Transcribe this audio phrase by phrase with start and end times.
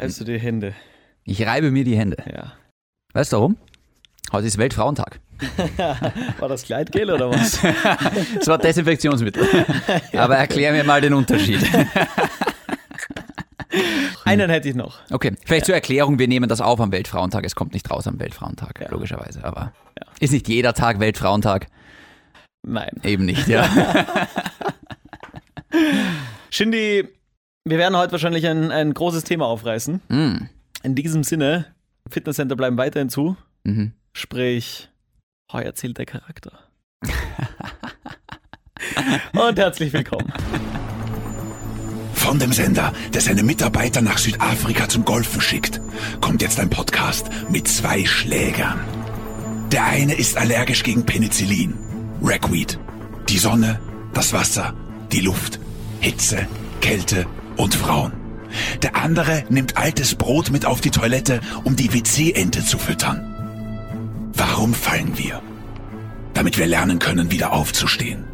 [0.00, 0.74] Reibst du die Hände?
[1.24, 2.16] Ich reibe mir die Hände.
[2.32, 2.52] Ja.
[3.12, 3.56] Weißt du warum?
[4.32, 5.20] Heute ist Weltfrauentag.
[6.38, 7.58] War das Gleitgel oder was?
[8.40, 9.42] Es war Desinfektionsmittel.
[10.12, 11.60] Aber erklär mir mal den Unterschied.
[14.24, 14.98] Einen hätte ich noch.
[15.10, 17.44] Okay, vielleicht zur Erklärung, wir nehmen das auf am Weltfrauentag.
[17.44, 19.42] Es kommt nicht raus am Weltfrauentag, logischerweise.
[19.44, 20.06] Aber Ja.
[20.20, 21.66] ist nicht jeder Tag Weltfrauentag?
[22.66, 22.90] Nein.
[23.02, 23.68] Eben nicht, ja.
[26.52, 27.08] Shindy,
[27.64, 30.00] wir werden heute wahrscheinlich ein, ein großes Thema aufreißen.
[30.08, 30.48] Mm.
[30.82, 31.66] In diesem Sinne,
[32.08, 33.36] Fitnesscenter bleiben weiterhin zu.
[33.64, 33.92] Mhm.
[34.12, 34.88] Sprich,
[35.52, 36.52] heu erzählt der Charakter.
[39.32, 40.32] Und herzlich willkommen.
[42.14, 45.80] Von dem Sender, der seine Mitarbeiter nach Südafrika zum Golfen schickt,
[46.20, 48.80] kommt jetzt ein Podcast mit zwei Schlägern.
[49.70, 51.78] Der eine ist allergisch gegen Penicillin,
[52.22, 52.78] Ragweed,
[53.28, 53.78] die Sonne,
[54.12, 54.74] das Wasser,
[55.12, 55.60] die Luft,
[56.00, 56.46] Hitze,
[56.80, 58.12] Kälte und Frauen.
[58.82, 64.30] Der andere nimmt altes Brot mit auf die Toilette, um die WC-Ente zu füttern.
[64.32, 65.42] Warum fallen wir?
[66.34, 68.24] Damit wir lernen können, wieder aufzustehen.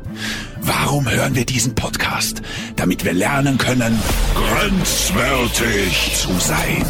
[0.60, 2.40] Warum hören wir diesen Podcast?
[2.76, 4.00] Damit wir lernen können,
[4.34, 6.84] grenzwertig zu sein.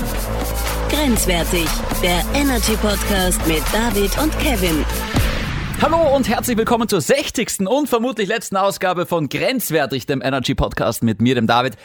[0.91, 1.67] Grenzwertig,
[2.03, 4.85] der Energy Podcast mit David und Kevin.
[5.83, 7.61] Hallo und herzlich willkommen zur 60.
[7.67, 11.77] und vermutlich letzten Ausgabe von Grenzwertig, dem Energy Podcast mit mir, dem David.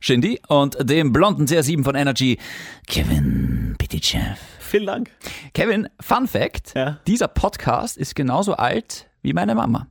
[0.00, 2.38] Shindy und dem blonden CR7 von Energy,
[2.86, 4.38] Kevin Pitychev.
[4.60, 5.10] Vielen Dank.
[5.54, 6.98] Kevin, Fun Fact: Ja.
[7.06, 9.88] Dieser Podcast ist genauso alt wie meine Mama.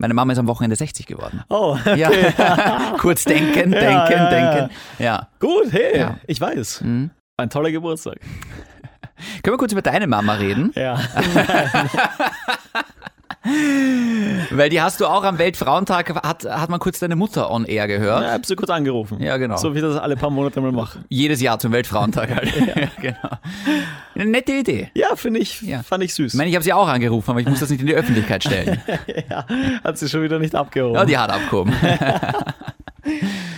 [0.00, 1.42] Meine Mama ist am Wochenende 60 geworden.
[1.48, 1.98] Oh, okay.
[2.38, 2.94] Ja.
[2.98, 4.70] Kurz denken, denken, Ja, denken.
[4.98, 5.28] Ja.
[5.40, 6.18] Gut, hey, Ja.
[6.26, 6.82] ich weiß.
[6.82, 7.10] Mhm.
[7.40, 8.16] Ein toller Geburtstag.
[9.44, 10.72] Können wir kurz über deine Mama reden?
[10.76, 10.98] Ja.
[14.50, 17.86] Weil die hast du auch am Weltfrauentag, hat, hat man kurz deine Mutter on air
[17.86, 18.22] gehört.
[18.24, 19.22] ja hab sie kurz angerufen.
[19.22, 19.56] Ja, genau.
[19.56, 20.98] So wie ich das alle paar Monate mal mache.
[21.08, 22.52] Jedes Jahr zum Weltfrauentag halt.
[22.54, 22.88] Ja.
[23.00, 23.38] genau.
[24.16, 24.90] Eine nette Idee.
[24.94, 25.82] Ja, finde ich, Ja.
[25.82, 26.34] fand ich süß.
[26.34, 28.44] Ich meine, ich habe sie auch angerufen, aber ich muss das nicht in die Öffentlichkeit
[28.44, 28.82] stellen.
[29.30, 29.46] ja,
[29.84, 30.96] hat sie schon wieder nicht abgehoben.
[30.96, 31.72] Ja, die hat abgehoben.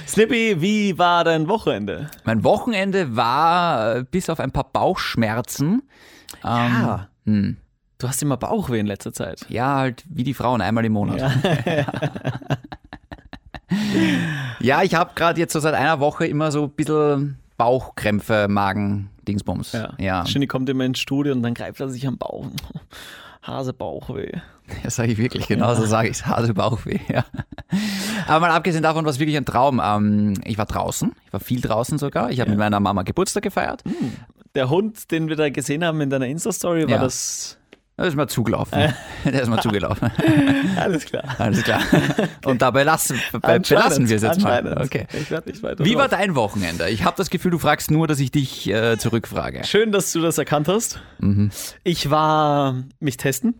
[0.06, 2.10] Snippy, wie war dein Wochenende?
[2.24, 5.82] Mein Wochenende war äh, bis auf ein paar Bauchschmerzen.
[6.44, 7.08] Ähm, Ja.
[7.26, 7.56] hm.
[7.98, 9.44] Du hast immer Bauchweh in letzter Zeit.
[9.50, 11.20] Ja, halt wie die Frauen einmal im Monat.
[14.60, 19.10] Ja, ich habe gerade jetzt so seit einer Woche immer so ein bisschen Bauchkrämpfe, Magen,
[19.28, 19.72] Dingsbums.
[19.72, 19.92] Ja.
[19.98, 20.24] ja.
[20.26, 22.46] Shindy kommt immer ins Studio und dann greift er sich am Bauch.
[23.42, 24.32] Hase Bauchweh.
[24.82, 26.26] Das sage ich wirklich, genau so sage ich es.
[26.26, 27.24] Hase Bauchweh, ja.
[28.26, 29.80] Aber mal abgesehen davon war es wirklich ein Traum.
[29.84, 32.30] Ähm, ich war draußen, ich war viel draußen sogar.
[32.30, 33.82] Ich habe mit meiner Mama Geburtstag gefeiert.
[34.54, 36.98] Der Hund, den wir da gesehen haben in deiner Insta-Story, war Ja.
[36.98, 37.56] das.
[38.00, 38.94] Der ist mal zugelaufen.
[39.26, 40.10] Der ist mal zugelaufen.
[40.78, 41.22] Alles klar.
[41.36, 41.82] Alles klar.
[42.46, 44.78] Und dabei lassen, belassen wir es jetzt mal.
[44.82, 45.06] Okay.
[45.12, 45.84] Ich werde nicht weiter.
[45.84, 46.18] Wie war drauf.
[46.18, 46.88] dein Wochenende?
[46.88, 49.64] Ich habe das Gefühl, du fragst nur, dass ich dich äh, zurückfrage.
[49.64, 50.98] Schön, dass du das erkannt hast.
[51.18, 51.50] Mhm.
[51.84, 53.54] Ich war mich testen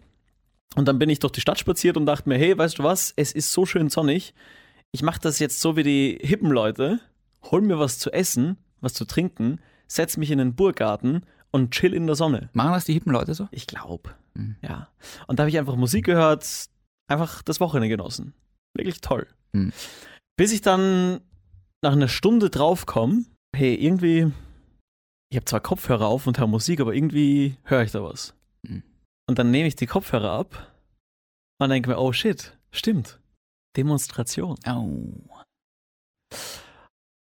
[0.76, 3.12] und dann bin ich durch die Stadt spaziert und dachte mir, hey, weißt du was?
[3.16, 4.34] Es ist so schön sonnig.
[4.92, 7.00] Ich mache das jetzt so wie die hippen Leute.
[7.50, 11.94] Hol mir was zu essen, was zu trinken, setz mich in den Burggarten und chill
[11.94, 12.50] in der Sonne.
[12.53, 13.48] Machen das die hippen Leute so?
[13.50, 14.14] Ich glaube.
[14.34, 14.56] Mhm.
[14.62, 14.88] Ja.
[15.26, 16.69] Und da habe ich einfach Musik gehört,
[17.09, 18.34] einfach das Wochenende genossen.
[18.75, 19.26] Wirklich toll.
[19.53, 19.72] Mhm.
[20.36, 21.20] Bis ich dann
[21.82, 24.30] nach einer Stunde draufkomme, hey, irgendwie,
[25.30, 28.34] ich habe zwar Kopfhörer auf und höre Musik, aber irgendwie höre ich da was.
[28.62, 28.82] Mhm.
[29.30, 30.72] Und dann nehme ich die Kopfhörer ab
[31.60, 33.20] und denke mir, oh shit, stimmt.
[33.76, 34.56] Demonstration.
[34.68, 35.36] Oh.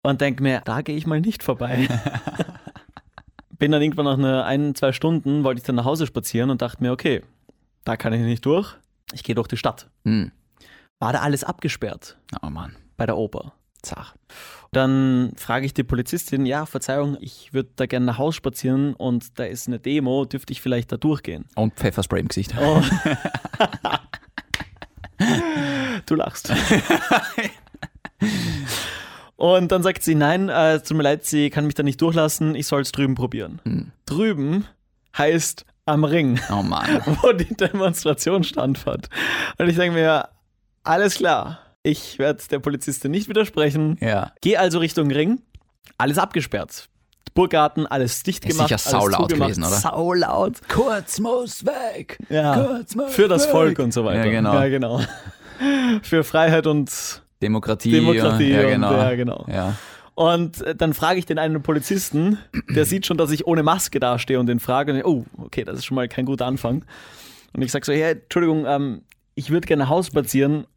[0.02, 1.88] Und denke mir, da gehe ich mal nicht vorbei.
[3.60, 6.64] Bin dann irgendwann nach einer ein, zwei Stunden, wollte ich dann nach Hause spazieren und
[6.64, 7.22] dachte mir, okay,
[7.84, 8.76] da kann ich nicht durch.
[9.14, 9.88] Ich gehe durch die Stadt.
[10.04, 10.32] Hm.
[10.98, 12.76] War da alles abgesperrt Oh Mann.
[12.98, 13.54] bei der Oper?
[13.82, 14.16] Zach.
[14.72, 19.38] Dann frage ich die Polizistin, ja, Verzeihung, ich würde da gerne nach Hause spazieren und
[19.38, 21.46] da ist eine Demo, dürfte ich vielleicht da durchgehen?
[21.56, 22.56] Und Pfefferspray im Gesicht.
[22.58, 22.82] Oh.
[26.06, 26.54] du lachst.
[29.36, 32.54] Und dann sagt sie, nein, äh, tut mir leid, sie kann mich da nicht durchlassen,
[32.54, 33.60] ich soll es drüben probieren.
[33.64, 33.92] Hm.
[34.06, 34.68] Drüben
[35.18, 36.62] heißt am Ring, Oh
[37.24, 39.10] wo die Demonstration stattfand.
[39.58, 40.30] Und ich denke mir,
[40.84, 43.98] alles klar, ich werde der Polizistin nicht widersprechen.
[44.02, 44.32] Ja.
[44.42, 45.42] Geh also Richtung Ring,
[45.98, 46.88] alles abgesperrt.
[47.34, 48.68] Burggarten, alles dicht Ist gemacht.
[48.70, 49.78] sicher alles saulaut gewesen, oder?
[49.78, 50.60] Saulaut.
[50.68, 52.18] Kurz muss weg.
[52.30, 52.56] Ja.
[52.56, 53.52] Kurz muss Für das weg.
[53.52, 54.26] Volk und so weiter.
[54.26, 54.54] Ja, genau.
[54.54, 55.02] Ja, genau.
[56.02, 57.92] Für Freiheit und Demokratie.
[57.92, 58.52] Demokratie.
[58.52, 58.94] Ja, und, genau.
[58.94, 59.46] ja, genau.
[59.50, 59.76] Ja.
[60.14, 62.38] Und äh, dann frage ich den einen Polizisten,
[62.70, 65.80] der sieht schon, dass ich ohne Maske dastehe und den frage, und, oh, okay, das
[65.80, 66.84] ist schon mal kein guter Anfang.
[67.54, 69.02] Und ich sage so, hey, Entschuldigung, ähm,
[69.36, 70.68] ich würde gerne Hause spazieren,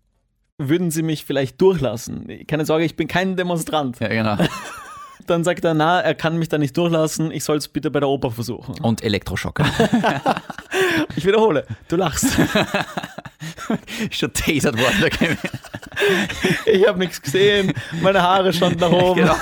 [0.68, 2.46] würden Sie mich vielleicht durchlassen?
[2.46, 4.00] Keine Sorge, ich bin kein Demonstrant.
[4.00, 4.36] Ja, genau.
[5.26, 7.98] Dann sagt er, na, er kann mich da nicht durchlassen, ich soll es bitte bei
[8.00, 8.74] der Oper versuchen.
[8.82, 9.64] Und Elektroschocker.
[11.16, 12.26] Ich wiederhole, du lachst.
[14.10, 15.38] Schon tasert worden.
[16.66, 17.72] Ich habe nichts gesehen,
[18.02, 19.20] meine Haare standen nach oben.
[19.20, 19.36] Genau.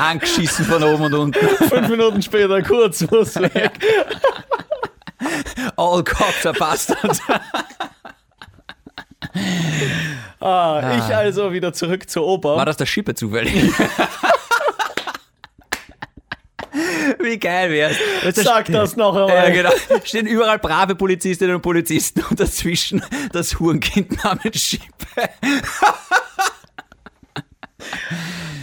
[0.00, 1.46] Angeschissen von oben und unten.
[1.68, 3.72] Fünf Minuten später, kurz, muss weg.
[5.76, 7.20] All cops are bastards.
[10.40, 12.56] Ah, ich also wieder zurück zur Oper.
[12.56, 13.54] War das der Schippe zufällig?
[17.20, 17.96] Wie geil wär's.
[18.22, 19.52] Weißt du, Sag das noch Ja, einmal.
[19.52, 19.70] genau.
[20.04, 23.02] Stehen überall brave Polizistinnen und Polizisten und dazwischen
[23.32, 25.30] das Hurenkind namens Schippe.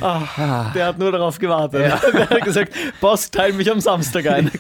[0.01, 1.81] Der hat nur darauf gewartet.
[2.13, 4.51] Der hat gesagt, Boss, teil mich am Samstag ein.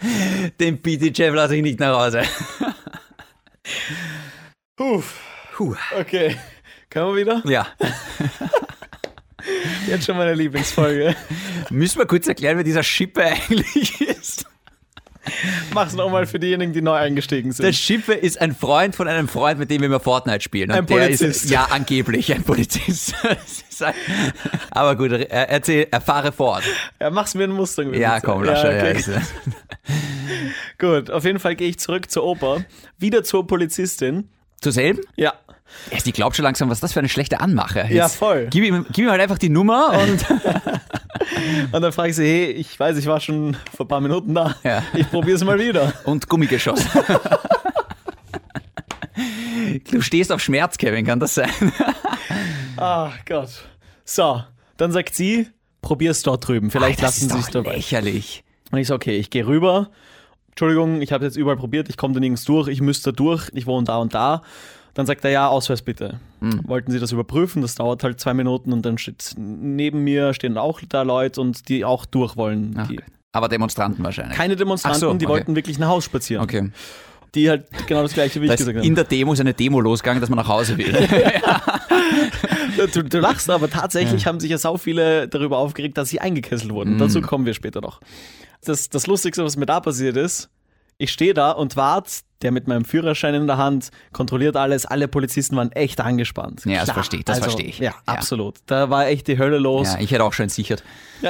[0.60, 2.22] Den BT-Chef lasse ich nicht nach Hause.
[4.76, 5.20] Puff.
[5.56, 5.74] Puh.
[5.98, 6.36] Okay.
[6.90, 7.42] Können wir wieder?
[7.46, 7.66] Ja.
[9.88, 11.14] Jetzt schon meine Lieblingsfolge.
[11.70, 14.46] Müssen wir kurz erklären, wer dieser Schippe eigentlich ist?
[15.74, 17.64] Mach's nochmal für diejenigen, die neu eingestiegen sind.
[17.64, 20.70] Der Schippe ist ein Freund von einem Freund, mit dem wir immer Fortnite spielen.
[20.70, 21.44] Und Ein der Polizist.
[21.44, 23.14] Ist, ja, angeblich ein Polizist.
[23.80, 23.94] Ein-
[24.70, 26.62] Aber gut, er- erzähl, erfahre fort.
[27.00, 27.86] ja, mach's mir ein Mustang.
[27.90, 28.00] bitte.
[28.02, 28.72] Ja, komm, lass ja.
[28.72, 28.98] Ja, okay.
[28.98, 29.10] ist-
[30.78, 32.64] Gut, auf jeden Fall gehe ich zurück zur Oper.
[32.98, 34.28] Wieder zur Polizistin.
[34.66, 35.00] Zur selben?
[35.14, 35.32] Ja.
[35.92, 37.82] Ja, die glaubt schon langsam, was ist das für eine schlechte Anmache.
[37.82, 38.48] Jetzt Ja, voll.
[38.50, 40.26] Gib ihm, gib ihm halt einfach die Nummer und
[41.70, 44.34] Und dann frage ich sie, hey, ich weiß, ich war schon vor ein paar Minuten
[44.34, 44.56] da.
[44.64, 44.82] Ja.
[44.92, 45.92] Ich probiere es mal wieder.
[46.02, 46.80] und Gummigeschoss.
[49.90, 51.50] Du stehst auf Schmerz, Kevin, kann das sein?
[52.76, 53.50] Ach Gott.
[54.04, 54.42] So,
[54.76, 55.48] dann sagt sie,
[55.80, 56.72] probier's dort drüben.
[56.72, 57.76] Vielleicht das lassen ist sie es dabei.
[57.76, 58.42] lächerlich.
[58.72, 59.90] Und ich so, okay, ich gehe rüber.
[60.56, 63.50] Entschuldigung, ich habe jetzt überall probiert, ich komme da nirgends durch, ich müsste da durch,
[63.52, 64.40] ich wohne da und da.
[64.94, 66.18] Dann sagt er, ja, Ausweis bitte.
[66.40, 66.62] Hm.
[66.66, 70.56] Wollten sie das überprüfen, das dauert halt zwei Minuten und dann steht neben mir stehen
[70.56, 72.74] auch da Leute und die auch durch wollen.
[72.78, 73.06] Ach, Die, okay.
[73.32, 74.34] Aber Demonstranten wahrscheinlich.
[74.34, 75.34] keine Demonstranten, so, die okay.
[75.34, 76.42] wollten wirklich nach Hause spazieren.
[76.42, 76.70] Okay.
[77.34, 78.94] Die halt genau das gleiche wie ich gesagt in habe.
[78.94, 80.96] der Demo ist eine Demo losgegangen, dass man nach Hause will.
[82.92, 86.72] Du, du lachst, aber tatsächlich haben sich ja sau viele darüber aufgeregt, dass sie eingekesselt
[86.72, 86.94] wurden.
[86.94, 86.98] Mhm.
[86.98, 88.00] Dazu kommen wir später noch.
[88.64, 90.48] Das, das Lustigste, was mir da passiert ist,
[90.98, 92.10] ich stehe da und warte,
[92.42, 94.86] der mit meinem Führerschein in der Hand kontrolliert alles.
[94.86, 96.64] Alle Polizisten waren echt angespannt.
[96.64, 97.78] Ja, das verstehe ich, das also, verstehe ich.
[97.78, 97.96] Ja, Ja.
[98.06, 98.56] absolut.
[98.66, 99.92] Da war echt die Hölle los.
[99.94, 100.82] ja, ich hätte auch schon entsichert.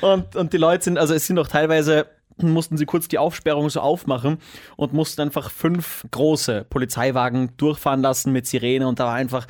[0.00, 2.06] Und, und die Leute sind, also es sind auch teilweise,
[2.38, 4.38] mussten sie kurz die Aufsperrung so aufmachen
[4.76, 9.46] und mussten einfach fünf große Polizeiwagen durchfahren lassen mit Sirene und da war einfach,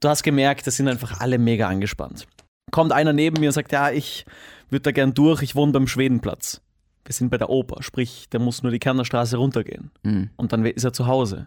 [0.00, 2.26] du hast gemerkt, das sind einfach alle mega angespannt.
[2.74, 4.24] Kommt einer neben mir und sagt, ja, ich
[4.68, 6.60] würde da gern durch, ich wohne beim Schwedenplatz.
[7.04, 9.92] Wir sind bei der Oper, sprich, der muss nur die Kernerstraße runtergehen.
[10.02, 10.30] Mhm.
[10.34, 11.46] Und dann ist er zu Hause.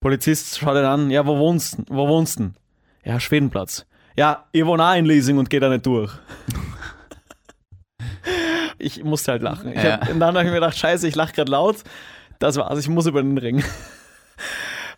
[0.00, 1.82] Polizist schaut ihn an, ja, wo wohnst du?
[1.88, 2.52] Wo wohnst du?
[3.04, 3.86] Ja, Schwedenplatz.
[4.16, 6.12] Ja, ich wohne auch in Leasing und gehe da nicht durch.
[8.78, 9.72] ich musste halt lachen.
[9.72, 10.00] Ich Ja.
[10.00, 11.78] hab, und dann habe ich mir gedacht, scheiße, ich lache gerade laut.
[12.38, 13.64] Das war's, ich muss über den Ring.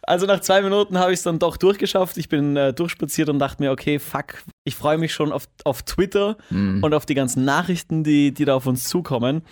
[0.06, 2.17] Also nach zwei Minuten habe ich es dann doch durchgeschafft.
[2.17, 5.83] Ich bin äh, durchspaziert und dachte mir, okay, fuck, ich freue mich schon auf, auf
[5.83, 9.43] Twitter und auf die ganzen Nachrichten, die, die da auf uns zukommen.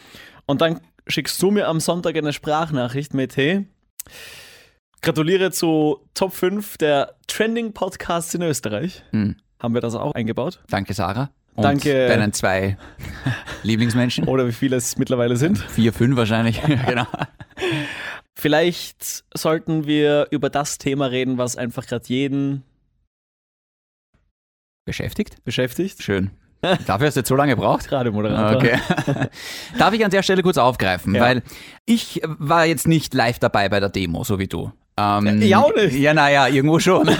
[0.46, 3.66] Und dann schickst du mir am Sonntag eine Sprachnachricht mit, hey,
[5.00, 9.02] gratuliere zu Top 5 der Trending Podcasts in Österreich.
[9.12, 9.36] Mhm.
[9.60, 10.60] Haben wir das auch eingebaut?
[10.68, 11.30] Danke, Sarah.
[11.54, 12.06] Und Danke.
[12.08, 12.78] deinen zwei
[13.62, 14.24] Lieblingsmenschen.
[14.26, 15.58] Oder wie viele es mittlerweile sind.
[15.58, 16.60] Vier, fünf wahrscheinlich.
[16.86, 17.06] genau.
[18.38, 22.62] Vielleicht sollten wir über das Thema reden, was einfach gerade jeden
[24.84, 25.44] Beschäftigt?
[25.44, 26.02] beschäftigt.
[26.02, 26.30] Schön.
[26.86, 27.90] Dafür hast du jetzt so lange gebraucht?
[27.90, 28.56] Radiomoderator.
[28.56, 28.78] Okay.
[29.78, 31.20] Darf ich an der Stelle kurz aufgreifen, Ja.
[31.22, 31.42] weil
[31.86, 34.72] ich war jetzt nicht live dabei bei der Demo, so wie du.
[34.96, 35.94] Ähm, Ich auch nicht.
[35.96, 37.08] Ja, naja, irgendwo schon.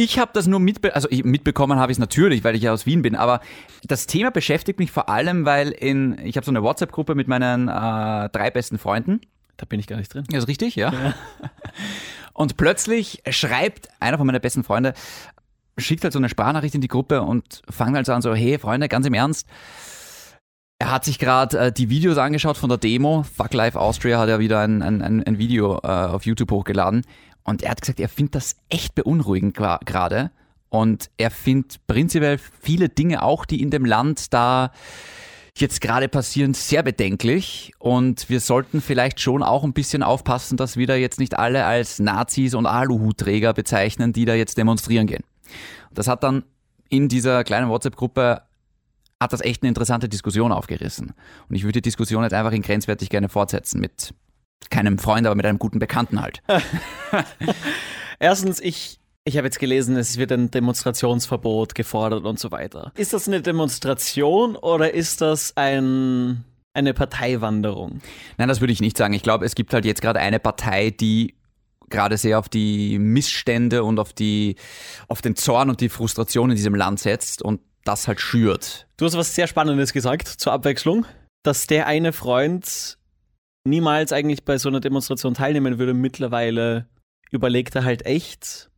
[0.00, 2.72] Ich habe das nur mitbe also ich- mitbekommen habe ich es natürlich, weil ich ja
[2.72, 3.40] aus Wien bin, aber
[3.82, 7.66] das Thema beschäftigt mich vor allem, weil in, ich habe so eine WhatsApp-Gruppe mit meinen
[7.66, 9.20] äh, drei besten Freunden.
[9.56, 10.22] Da bin ich gar nicht drin.
[10.30, 10.92] Ja, ist richtig, ja.
[12.32, 14.94] Und plötzlich schreibt einer von meinen besten Freunde,
[15.78, 18.56] schickt halt so eine Sprachnachricht in die Gruppe und fangt halt so an so, hey
[18.60, 19.48] Freunde, ganz im Ernst,
[20.78, 23.24] er hat sich gerade äh, die Videos angeschaut von der Demo.
[23.36, 27.02] Fuck Life Austria hat ja wieder ein, ein, ein, ein Video äh, auf YouTube hochgeladen.
[27.48, 30.30] Und er hat gesagt, er findet das echt beunruhigend gerade.
[30.68, 34.70] Und er findet prinzipiell viele Dinge auch, die in dem Land da
[35.56, 37.72] jetzt gerade passieren, sehr bedenklich.
[37.78, 41.64] Und wir sollten vielleicht schon auch ein bisschen aufpassen, dass wir da jetzt nicht alle
[41.64, 45.24] als Nazis und Aluhutträger bezeichnen, die da jetzt demonstrieren gehen.
[45.90, 46.44] Das hat dann
[46.90, 48.42] in dieser kleinen WhatsApp-Gruppe
[49.22, 51.14] hat das echt eine interessante Diskussion aufgerissen.
[51.48, 54.12] Und ich würde die Diskussion jetzt einfach in grenzwertig gerne fortsetzen mit
[54.70, 56.42] keinem Freund, aber mit einem guten Bekannten halt.
[58.18, 62.92] Erstens, ich, ich habe jetzt gelesen, es wird ein Demonstrationsverbot gefordert und so weiter.
[62.96, 68.00] Ist das eine Demonstration oder ist das ein, eine Parteiwanderung?
[68.36, 69.14] Nein, das würde ich nicht sagen.
[69.14, 71.34] Ich glaube, es gibt halt jetzt gerade eine Partei, die
[71.90, 74.56] gerade sehr auf die Missstände und auf die
[75.08, 78.86] auf den Zorn und die Frustration in diesem Land setzt und das halt schürt.
[78.98, 81.06] Du hast was sehr Spannendes gesagt zur Abwechslung,
[81.42, 82.97] dass der eine Freund
[83.64, 85.94] niemals eigentlich bei so einer Demonstration teilnehmen würde.
[85.94, 86.86] Mittlerweile
[87.30, 88.70] überlegt er halt echt,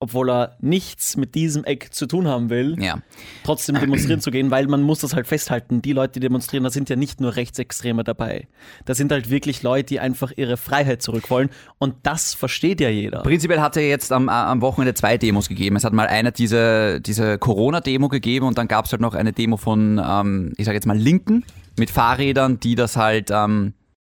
[0.00, 2.98] obwohl er nichts mit diesem Eck zu tun haben will, Ja.
[3.44, 5.80] trotzdem demonstrieren zu gehen, weil man muss das halt festhalten.
[5.80, 8.46] Die Leute, die demonstrieren, da sind ja nicht nur Rechtsextreme dabei.
[8.84, 11.48] Da sind halt wirklich Leute, die einfach ihre Freiheit zurück wollen.
[11.78, 13.22] Und das versteht ja jeder.
[13.22, 15.76] Prinzipiell hat er jetzt am, am Wochenende zwei Demos gegeben.
[15.76, 19.32] Es hat mal eine diese, diese Corona-Demo gegeben und dann gab es halt noch eine
[19.32, 21.44] Demo von, ähm, ich sage jetzt mal Linken
[21.78, 23.72] mit Fahrrädern, die das halt, ähm,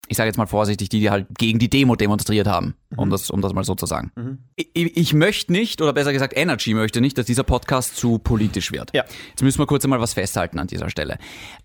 [0.10, 3.30] ich sage jetzt mal vorsichtig, die, die halt gegen die Demo demonstriert haben, um, das,
[3.30, 4.12] um das mal so zu sagen.
[4.56, 8.72] Ich, ich möchte nicht, oder besser gesagt Energy möchte nicht, dass dieser Podcast zu politisch
[8.72, 8.92] wird.
[8.94, 9.06] Ja.
[9.30, 11.20] Jetzt müssen wir kurz einmal was festhalten an dieser Stelle.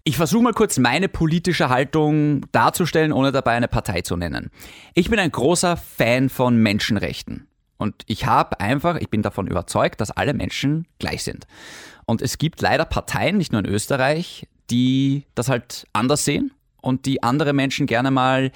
[0.04, 4.50] Ich versuche mal kurz meine politische Haltung darzustellen, ohne dabei eine Partei zu nennen.
[4.92, 7.48] Ich bin ein großer Fan von Menschenrechten.
[7.78, 11.46] Und ich habe einfach, ich bin davon überzeugt, dass alle Menschen gleich sind.
[12.04, 16.52] Und es gibt leider Parteien, nicht nur in Österreich, die das halt anders sehen
[16.84, 18.52] und die andere Menschen gerne mal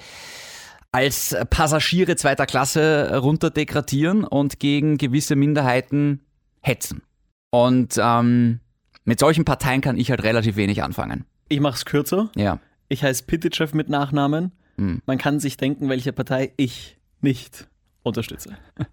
[0.91, 6.21] als Passagiere zweiter Klasse runterdegradieren und gegen gewisse Minderheiten
[6.61, 7.03] hetzen.
[7.51, 8.59] Und ähm,
[9.03, 11.25] mit solchen Parteien kann ich halt relativ wenig anfangen.
[11.47, 12.29] Ich mach's kürzer.
[12.35, 12.59] Ja.
[12.87, 14.51] Ich heiße Pitychev mit Nachnamen.
[14.77, 15.01] Hm.
[15.05, 17.67] Man kann sich denken, welche Partei ich nicht
[18.03, 18.57] unterstütze.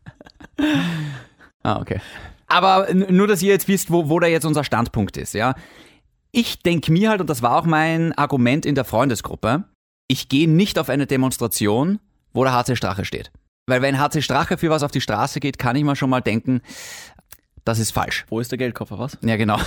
[1.62, 2.00] Ah, okay.
[2.46, 5.56] Aber nur, dass ihr jetzt wisst, wo, wo da jetzt unser Standpunkt ist, ja.
[6.36, 9.64] Ich denke mir halt, und das war auch mein Argument in der Freundesgruppe,
[10.06, 11.98] ich gehe nicht auf eine Demonstration,
[12.34, 13.32] wo der HC Strache steht.
[13.66, 16.20] Weil wenn HC Strache für was auf die Straße geht, kann ich mir schon mal
[16.20, 16.60] denken,
[17.64, 18.26] das ist falsch.
[18.28, 19.16] Wo ist der Geldkoffer, was?
[19.22, 19.56] Ja, genau.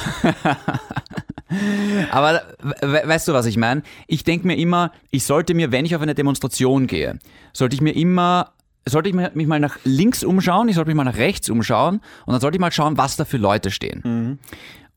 [2.12, 3.82] Aber we weißt du, was ich meine?
[4.06, 7.18] Ich denke mir immer, ich sollte mir, wenn ich auf eine Demonstration gehe,
[7.52, 8.54] sollte ich mir immer,
[8.88, 11.96] sollte ich mich mal nach links umschauen, ich sollte mich mal nach rechts umschauen
[12.28, 14.38] und dann sollte ich mal schauen, was da für Leute stehen.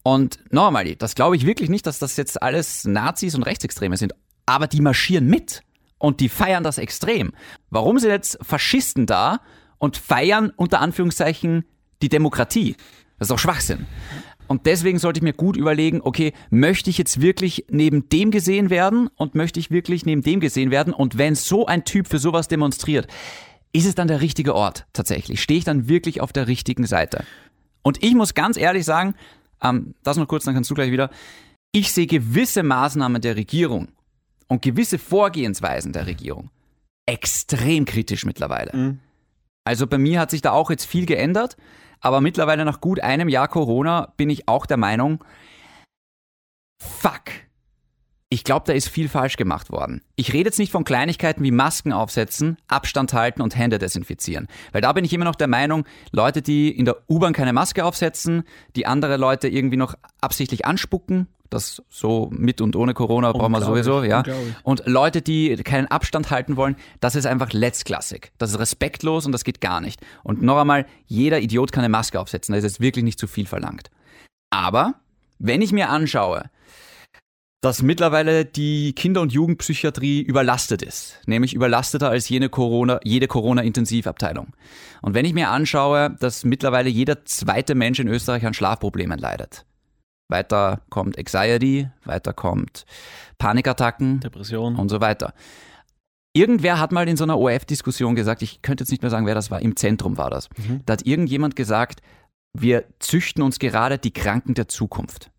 [0.03, 4.15] Und nochmal, das glaube ich wirklich nicht, dass das jetzt alles Nazis und Rechtsextreme sind,
[4.47, 5.63] aber die marschieren mit
[5.99, 7.33] und die feiern das extrem.
[7.71, 9.41] Warum sind jetzt Faschisten da
[9.79, 11.65] und feiern unter Anführungszeichen
[12.03, 12.77] die Demokratie?
[13.19, 13.87] Das ist doch Schwachsinn.
[14.49, 18.69] Und deswegen sollte ich mir gut überlegen, okay, möchte ich jetzt wirklich neben dem gesehen
[18.69, 20.93] werden und möchte ich wirklich neben dem gesehen werden?
[20.93, 23.07] Und wenn so ein Typ für sowas demonstriert,
[23.73, 25.41] ist es dann der richtige Ort tatsächlich?
[25.41, 27.25] Stehe ich dann wirklich auf der richtigen Seite?
[27.83, 29.15] Und ich muss ganz ehrlich sagen,
[29.63, 31.11] ähm, das noch kurz, dann kannst du gleich wieder.
[31.73, 33.89] Ich sehe gewisse Maßnahmen der Regierung
[34.49, 36.51] und gewisse Vorgehensweisen der Regierung
[37.07, 38.71] extrem kritisch mittlerweile.
[39.65, 41.57] Also bei mir hat sich da auch jetzt viel geändert,
[42.01, 45.25] aber mittlerweile nach gut einem Jahr Corona bin ich auch der Meinung,
[46.81, 47.23] fuck.
[48.33, 50.01] Ich glaube, da ist viel falsch gemacht worden.
[50.17, 54.49] Ich rede jetzt nicht von Kleinigkeiten wie Masken aufsetzen, Abstand halten und Hände desinfizieren.
[54.73, 57.85] Weil da bin ich immer noch der Meinung, Leute, die in der U-Bahn keine Maske
[57.85, 63.53] aufsetzen, die andere Leute irgendwie noch absichtlich anspucken, das so mit und ohne Corona brauchen
[63.53, 64.25] wir sowieso, ja.
[64.63, 68.33] Und Leute, die keinen Abstand halten wollen, das ist einfach letztklassig.
[68.39, 70.01] Das ist respektlos und das geht gar nicht.
[70.23, 73.27] Und noch einmal, jeder Idiot kann eine Maske aufsetzen, da ist jetzt wirklich nicht zu
[73.27, 73.91] viel verlangt.
[74.49, 74.95] Aber
[75.39, 76.45] wenn ich mir anschaue,
[77.63, 84.49] dass mittlerweile die Kinder- und Jugendpsychiatrie überlastet ist, nämlich überlasteter als jene Corona, jede Corona-Intensivabteilung.
[85.01, 89.65] Und wenn ich mir anschaue, dass mittlerweile jeder zweite Mensch in Österreich an Schlafproblemen leidet.
[90.29, 92.85] Weiter kommt Anxiety, weiter kommt
[93.39, 94.75] Panikattacken Depression.
[94.75, 95.33] und so weiter.
[96.35, 99.35] Irgendwer hat mal in so einer ORF-Diskussion gesagt, ich könnte jetzt nicht mehr sagen, wer
[99.37, 100.49] das war, im Zentrum war das.
[100.85, 102.01] Da hat irgendjemand gesagt,
[102.59, 105.31] wir züchten uns gerade die Kranken der Zukunft.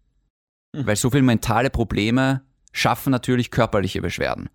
[0.76, 4.50] Weil so viele mentale Probleme schaffen natürlich körperliche Beschwerden.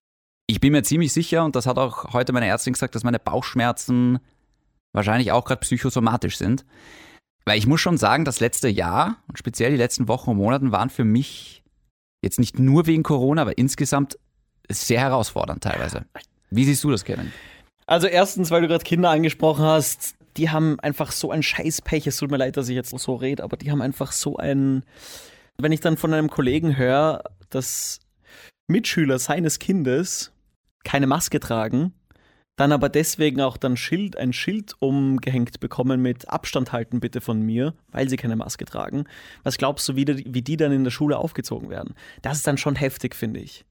[0.46, 3.18] Ich bin mir ziemlich sicher, und das hat auch heute meine Ärztin gesagt, dass meine
[3.18, 4.18] Bauchschmerzen
[4.92, 6.64] wahrscheinlich auch gerade psychosomatisch sind.
[7.44, 10.72] Weil ich muss schon sagen, das letzte Jahr und speziell die letzten Wochen und Monaten
[10.72, 11.62] waren für mich
[12.22, 14.18] jetzt nicht nur wegen Corona, aber insgesamt
[14.68, 16.04] sehr herausfordernd teilweise.
[16.50, 17.32] Wie siehst du das, Kevin?
[17.87, 22.06] Also erstens, weil du gerade Kinder angesprochen hast, die haben einfach so ein Scheißpech.
[22.06, 24.84] Es tut mir leid, dass ich jetzt so rede, aber die haben einfach so ein.
[25.60, 27.98] Wenn ich dann von einem Kollegen höre, dass
[28.68, 30.32] Mitschüler seines Kindes
[30.84, 31.92] keine Maske tragen,
[32.54, 37.42] dann aber deswegen auch dann Schild, ein Schild umgehängt bekommen mit Abstand halten bitte von
[37.42, 39.04] mir, weil sie keine Maske tragen.
[39.42, 41.94] Was glaubst du, wie die, wie die dann in der Schule aufgezogen werden?
[42.22, 43.64] Das ist dann schon heftig, finde ich.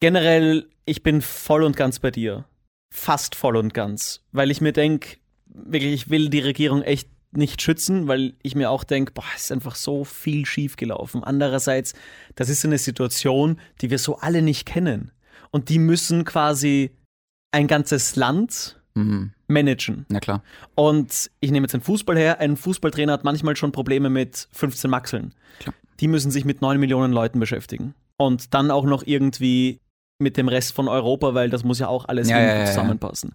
[0.00, 2.44] Generell, ich bin voll und ganz bei dir.
[2.92, 4.24] Fast voll und ganz.
[4.32, 5.16] Weil ich mir denke,
[5.46, 9.44] wirklich, ich will die Regierung echt nicht schützen, weil ich mir auch denke, boah, es
[9.44, 11.22] ist einfach so viel schief gelaufen.
[11.24, 11.94] Andererseits,
[12.34, 15.10] das ist eine Situation, die wir so alle nicht kennen.
[15.50, 16.90] Und die müssen quasi
[17.52, 19.32] ein ganzes Land Mhm.
[19.48, 20.06] managen.
[20.08, 20.42] Na klar.
[20.76, 22.38] Und ich nehme jetzt den Fußball her.
[22.38, 25.34] Ein Fußballtrainer hat manchmal schon Probleme mit 15 Maxeln.
[25.58, 25.74] Klar.
[26.00, 27.94] Die müssen sich mit 9 Millionen Leuten beschäftigen.
[28.18, 29.80] Und dann auch noch irgendwie
[30.20, 32.66] mit dem Rest von Europa, weil das muss ja auch alles Ja, ja, ja, ja.
[32.66, 33.34] zusammenpassen.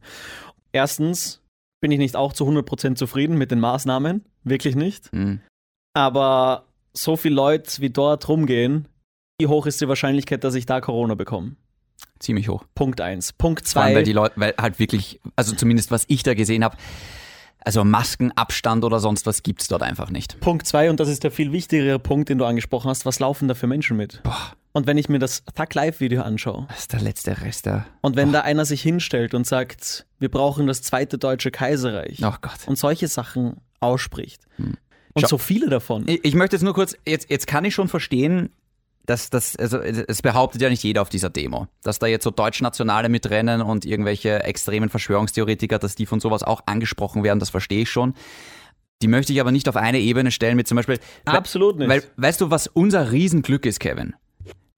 [0.71, 1.41] Erstens
[1.81, 4.25] bin ich nicht auch zu 100% zufrieden mit den Maßnahmen.
[4.43, 5.13] Wirklich nicht.
[5.13, 5.41] Mhm.
[5.93, 8.87] Aber so viele Leute wie dort rumgehen,
[9.39, 11.55] wie hoch ist die Wahrscheinlichkeit, dass ich da Corona bekomme?
[12.19, 12.65] Ziemlich hoch.
[12.75, 13.33] Punkt 1.
[13.33, 13.95] Punkt Vor allem, 2.
[13.95, 16.75] weil die Leute, weil halt wirklich, also zumindest was ich da gesehen habe,
[17.63, 20.39] also Maskenabstand oder sonst was gibt's dort einfach nicht.
[20.39, 23.47] Punkt zwei, und das ist der viel wichtigere Punkt, den du angesprochen hast, was laufen
[23.47, 24.21] da für Menschen mit?
[24.23, 27.85] Boah, Und wenn ich mir das Thug Live-Video anschaue das ist der letzte Rest der.
[28.01, 32.33] und wenn da einer sich hinstellt und sagt, wir brauchen das zweite deutsche Kaiserreich Oh
[32.41, 32.67] Gott.
[32.67, 34.77] und solche Sachen ausspricht und
[35.21, 36.03] Schau- so viele davon.
[36.07, 38.49] Ich, ich möchte jetzt nur kurz, jetzt, jetzt kann ich schon verstehen,
[39.07, 42.29] dass das, also es behauptet ja nicht jeder auf dieser Demo, dass da jetzt so
[42.29, 47.81] Deutschnationale mitrennen und irgendwelche extremen Verschwörungstheoretiker, dass die von sowas auch angesprochen werden, das verstehe
[47.81, 48.13] ich schon.
[49.01, 50.99] Die möchte ich aber nicht auf eine Ebene stellen mit zum Beispiel.
[51.25, 51.89] Absolut nicht.
[51.89, 54.13] Weil, weißt du, was unser Riesenglück ist, Kevin?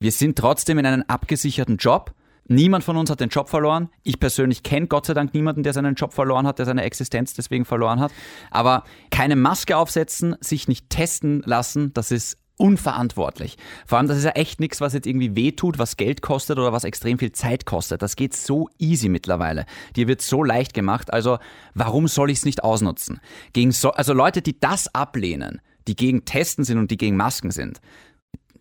[0.02, 2.16] Wir sind trotzdem in einem abgesicherten Job.
[2.48, 3.88] Niemand von uns hat den Job verloren.
[4.02, 7.36] Ich persönlich kenne Gott sei Dank niemanden, der seinen Job verloren hat, der seine Existenz
[7.36, 8.12] deswegen verloren hat.
[8.50, 13.58] Aber keine Maske aufsetzen, sich nicht testen lassen, das ist unverantwortlich.
[13.86, 16.74] Vor allem, das ist ja echt nichts, was jetzt irgendwie wehtut, was Geld kostet oder
[16.74, 18.02] was extrem viel Zeit kostet.
[18.02, 19.68] Das geht so easy mittlerweile.
[19.96, 21.14] Dir wird so leicht gemacht.
[21.14, 21.38] Also,
[21.76, 23.20] warum soll ich es nicht ausnutzen?
[23.54, 27.52] Gegen so, also Leute, die das ablehnen, die gegen Testen sind und die gegen Masken
[27.52, 27.82] sind,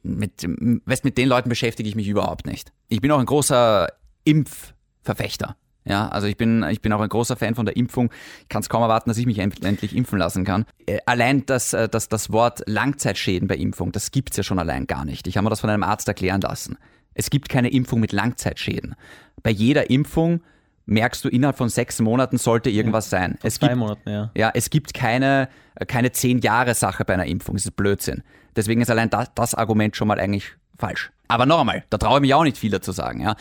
[0.02, 0.46] mit,
[0.84, 2.72] weißt, mit den Leuten beschäftige ich mich überhaupt nicht.
[2.88, 3.88] Ich bin auch ein großer
[4.24, 5.56] Impfverfechter.
[5.84, 8.10] Ja, also ich bin, ich bin auch ein großer Fan von der Impfung.
[8.42, 10.66] Ich kann es kaum erwarten, dass ich mich end- endlich impfen lassen kann.
[10.86, 14.86] Äh, Allein das, äh, das, das Wort Langzeitschäden bei Impfung, das gibt's ja schon allein
[14.86, 15.26] gar nicht.
[15.26, 16.76] Ich habe mir das von einem Arzt erklären lassen.
[17.14, 18.94] Es gibt keine Impfung mit Langzeitschäden.
[19.42, 20.42] Bei jeder Impfung
[20.84, 23.38] merkst du, innerhalb von sechs Monaten sollte irgendwas sein.
[23.42, 24.30] Es Zwei gibt, Monaten, ja.
[24.36, 25.48] ja, es gibt keine,
[25.88, 27.54] keine zehn Jahre Sache bei einer Impfung.
[27.56, 28.22] Das ist Blödsinn.
[28.56, 31.10] Deswegen ist allein das, das Argument schon mal eigentlich falsch.
[31.28, 33.20] Aber noch einmal, da traue ich mich auch nicht viel dazu sagen.
[33.20, 33.36] Ja.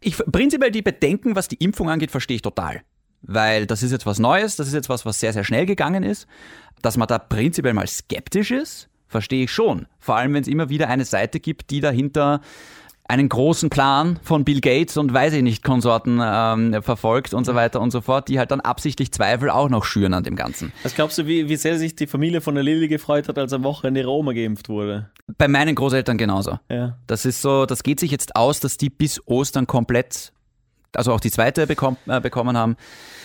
[0.00, 2.82] Ich, prinzipiell die Bedenken, was die Impfung angeht, verstehe ich total.
[3.22, 6.02] Weil das ist jetzt was Neues, das ist jetzt was, was sehr, sehr schnell gegangen
[6.02, 6.26] ist.
[6.80, 9.86] Dass man da prinzipiell mal skeptisch ist, verstehe ich schon.
[9.98, 12.40] Vor allem, wenn es immer wieder eine Seite gibt, die dahinter
[13.08, 17.54] einen großen Plan von Bill Gates und weiß ich nicht Konsorten ähm, verfolgt und so
[17.54, 20.72] weiter und so fort, die halt dann absichtlich Zweifel auch noch schüren an dem Ganzen.
[20.82, 23.52] Was glaubst du, wie, wie sehr sich die Familie von der Lilly gefreut hat, als
[23.52, 25.10] am Wochenende ihre Oma geimpft wurde?
[25.38, 26.58] Bei meinen Großeltern genauso.
[26.68, 26.96] Ja.
[27.06, 30.32] Das ist so, das geht sich jetzt aus, dass die bis Ostern komplett,
[30.94, 32.76] also auch die zweite bekommen, äh, bekommen haben.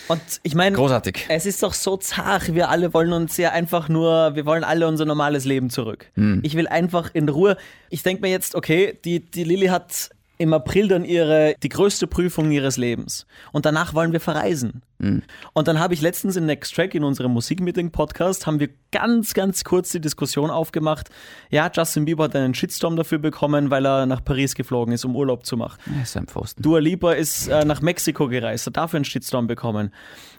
[0.08, 1.26] Und ich meine, Großartig.
[1.28, 2.54] es ist doch so zart.
[2.54, 6.10] Wir alle wollen uns ja einfach nur, wir wollen alle unser normales Leben zurück.
[6.42, 7.56] Ich will einfach in Ruhe.
[7.88, 10.10] Ich denke mir jetzt, okay, die, die Lilly hat
[10.42, 13.26] im April dann ihre, die größte Prüfung ihres Lebens.
[13.52, 14.82] Und danach wollen wir verreisen.
[14.98, 19.64] Und dann habe ich letztens in Next Track in unserem Musikmeeting-Podcast haben wir ganz, ganz
[19.64, 21.10] kurz die Diskussion aufgemacht.
[21.50, 25.16] Ja, Justin Bieber hat einen Shitstorm dafür bekommen, weil er nach Paris geflogen ist, um
[25.16, 25.80] Urlaub zu machen.
[25.94, 26.62] Ja, ist ein Pfosten.
[26.62, 29.92] Dua Lipa ist äh, nach Mexiko gereist, hat dafür einen Shitstorm bekommen.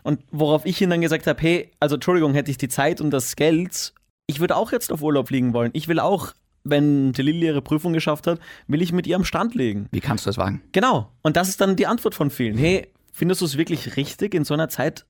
[0.04, 3.12] Und worauf ich ihm dann gesagt habe, hey, also Entschuldigung, hätte ich die Zeit und
[3.12, 3.94] das Geld,
[4.28, 5.72] ich würde auch jetzt auf Urlaub fliegen wollen.
[5.74, 9.56] Ich will auch, wenn Lilly ihre Prüfung geschafft hat, will ich mit ihr am Strand
[9.56, 9.88] liegen.
[9.92, 10.62] Wie kannst du das wagen?
[10.72, 11.12] Genau.
[11.22, 12.58] Und das ist dann die Antwort von vielen.
[12.58, 15.06] Hey, findest du es wirklich richtig, in so einer Zeit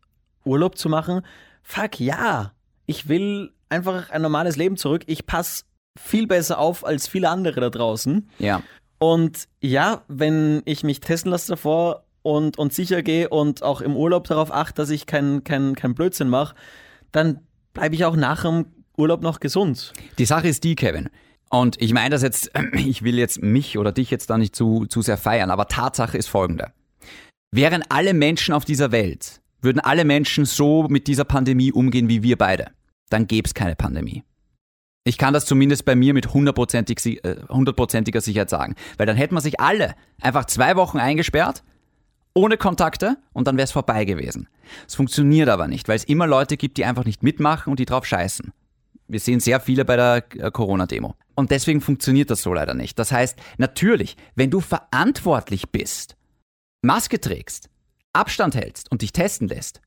[0.45, 1.21] Urlaub zu machen?
[1.61, 2.53] Fuck ja.
[2.85, 5.03] Ich will einfach ein normales Leben zurück.
[5.07, 5.63] Ich passe
[5.99, 8.29] viel besser auf als viele andere da draußen.
[8.39, 8.61] Ja.
[8.97, 13.95] Und ja, wenn ich mich testen lasse davor und, und sicher gehe und auch im
[13.95, 16.55] Urlaub darauf achte, dass ich keinen kein, kein Blödsinn mache,
[17.11, 17.41] dann
[17.73, 18.65] bleibe ich auch nach dem
[18.97, 19.93] Urlaub noch gesund.
[20.17, 21.09] Die Sache ist die, Kevin.
[21.53, 24.87] Und ich meine das jetzt, ich will jetzt mich oder dich jetzt da nicht zu,
[24.87, 26.73] zu sehr feiern, aber Tatsache ist folgende.
[27.51, 32.23] Wären alle Menschen auf dieser Welt, würden alle Menschen so mit dieser Pandemie umgehen wie
[32.23, 32.71] wir beide,
[33.09, 34.23] dann gäbe es keine Pandemie.
[35.03, 38.73] Ich kann das zumindest bei mir mit äh, hundertprozentiger Sicherheit sagen.
[38.97, 41.63] Weil dann hätten wir sich alle einfach zwei Wochen eingesperrt,
[42.33, 44.47] ohne Kontakte und dann wäre es vorbei gewesen.
[44.87, 47.85] Es funktioniert aber nicht, weil es immer Leute gibt, die einfach nicht mitmachen und die
[47.85, 48.53] drauf scheißen.
[49.07, 51.13] Wir sehen sehr viele bei der äh, Corona-Demo.
[51.35, 52.97] Und deswegen funktioniert das so leider nicht.
[52.99, 56.15] Das heißt, natürlich, wenn du verantwortlich bist,
[56.81, 57.69] Maske trägst,
[58.13, 59.81] Abstand hältst und dich testen lässt,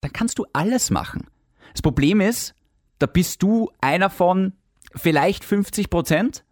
[0.00, 1.26] dann kannst du alles machen.
[1.72, 2.54] Das Problem ist,
[2.98, 4.52] da bist du einer von
[4.94, 6.44] vielleicht 50 Prozent,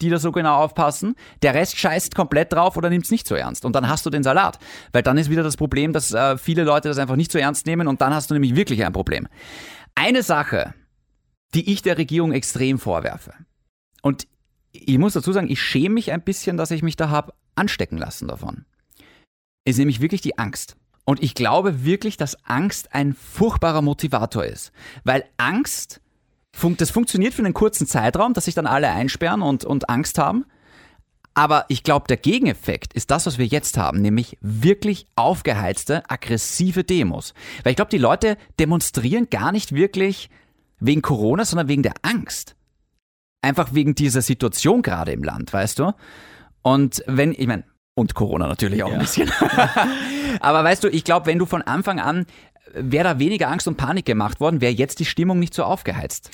[0.00, 1.14] die da so genau aufpassen.
[1.42, 3.64] Der Rest scheißt komplett drauf oder nimmt es nicht so ernst.
[3.64, 4.58] Und dann hast du den Salat.
[4.92, 7.66] Weil dann ist wieder das Problem, dass äh, viele Leute das einfach nicht so ernst
[7.66, 9.28] nehmen und dann hast du nämlich wirklich ein Problem.
[9.94, 10.74] Eine Sache,
[11.54, 13.32] die ich der Regierung extrem vorwerfe.
[14.04, 14.28] Und
[14.72, 17.96] ich muss dazu sagen, ich schäme mich ein bisschen, dass ich mich da habe anstecken
[17.96, 18.66] lassen davon.
[19.64, 20.76] Ist nämlich wirklich die Angst.
[21.04, 24.72] Und ich glaube wirklich, dass Angst ein furchtbarer Motivator ist.
[25.04, 26.02] Weil Angst,
[26.76, 30.44] das funktioniert für einen kurzen Zeitraum, dass sich dann alle einsperren und, und Angst haben.
[31.32, 36.84] Aber ich glaube, der Gegeneffekt ist das, was wir jetzt haben, nämlich wirklich aufgeheizte, aggressive
[36.84, 37.32] Demos.
[37.62, 40.28] Weil ich glaube, die Leute demonstrieren gar nicht wirklich
[40.78, 42.54] wegen Corona, sondern wegen der Angst.
[43.44, 45.92] Einfach wegen dieser Situation gerade im Land, weißt du?
[46.62, 48.94] Und wenn, ich meine, und Corona natürlich auch ja.
[48.94, 49.30] ein bisschen.
[50.40, 52.26] Aber weißt du, ich glaube, wenn du von Anfang an,
[52.72, 56.30] wäre da weniger Angst und Panik gemacht worden, wäre jetzt die Stimmung nicht so aufgeheizt.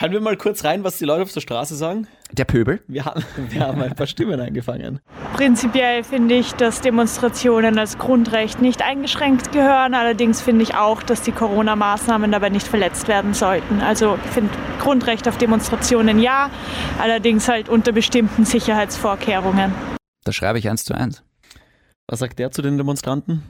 [0.00, 2.06] Hören wir mal kurz rein, was die Leute auf der Straße sagen.
[2.30, 2.80] Der Pöbel?
[2.86, 5.00] Wir haben, wir haben ein paar Stimmen eingefangen.
[5.34, 9.94] Prinzipiell finde ich, dass Demonstrationen als Grundrecht nicht eingeschränkt gehören.
[9.94, 13.80] Allerdings finde ich auch, dass die Corona-Maßnahmen dabei nicht verletzt werden sollten.
[13.80, 16.48] Also ich finde Grundrecht auf Demonstrationen ja,
[17.00, 19.72] allerdings halt unter bestimmten Sicherheitsvorkehrungen.
[20.22, 21.24] Da schreibe ich eins zu eins.
[22.06, 23.42] Was sagt der zu den Demonstranten?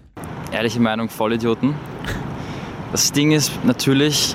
[0.51, 1.75] Ehrliche Meinung, Vollidioten.
[2.91, 4.35] Das Ding ist natürlich,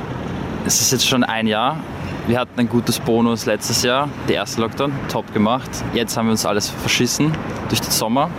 [0.67, 1.79] es ist jetzt schon ein Jahr.
[2.25, 5.69] Wir hatten ein gutes Bonus letztes Jahr, der erste Lockdown, top gemacht.
[5.93, 7.33] Jetzt haben wir uns alles verschissen
[7.67, 8.29] durch den Sommer.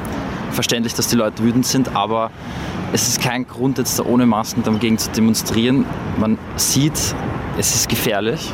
[0.52, 2.30] Verständlich, dass die Leute wütend sind, aber
[2.92, 5.84] es ist kein Grund, jetzt da ohne Masken dagegen zu demonstrieren.
[6.16, 7.14] Man sieht,
[7.58, 8.52] es ist gefährlich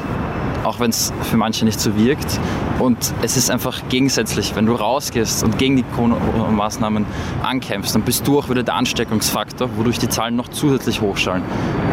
[0.64, 2.38] auch wenn es für manche nicht so wirkt.
[2.78, 7.06] Und es ist einfach gegensätzlich, wenn du rausgehst und gegen die Corona-Maßnahmen
[7.42, 11.42] ankämpfst, dann bist du auch wieder der Ansteckungsfaktor, wodurch die Zahlen noch zusätzlich hochschallen.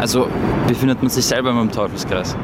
[0.00, 0.28] Also
[0.66, 2.36] befindet man sich selber immer im Teufelskreis.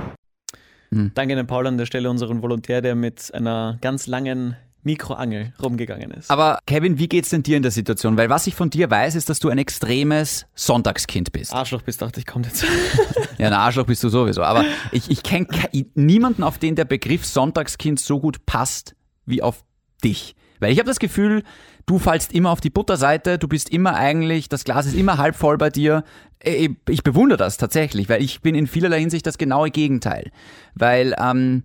[0.94, 1.12] Mhm.
[1.14, 6.10] Danke an Paul an der Stelle, unseren Volontär, der mit einer ganz langen Mikroangel rumgegangen
[6.10, 6.30] ist.
[6.30, 8.16] Aber Kevin, wie geht's denn dir in der Situation?
[8.16, 11.52] Weil was ich von dir weiß, ist, dass du ein extremes Sonntagskind bist.
[11.54, 12.64] Arschloch bist, dachte ich, kommt jetzt.
[13.38, 14.42] ja, ein Arschloch bist du sowieso.
[14.42, 15.48] Aber ich, ich kenne
[15.94, 19.64] niemanden, auf den der Begriff Sonntagskind so gut passt wie auf
[20.04, 20.36] dich.
[20.60, 21.42] Weil ich habe das Gefühl,
[21.86, 25.36] du fallst immer auf die Butterseite, du bist immer eigentlich, das Glas ist immer halb
[25.36, 26.04] voll bei dir.
[26.42, 30.30] Ich bewundere das tatsächlich, weil ich bin in vielerlei Hinsicht das genaue Gegenteil.
[30.74, 31.64] Weil ähm,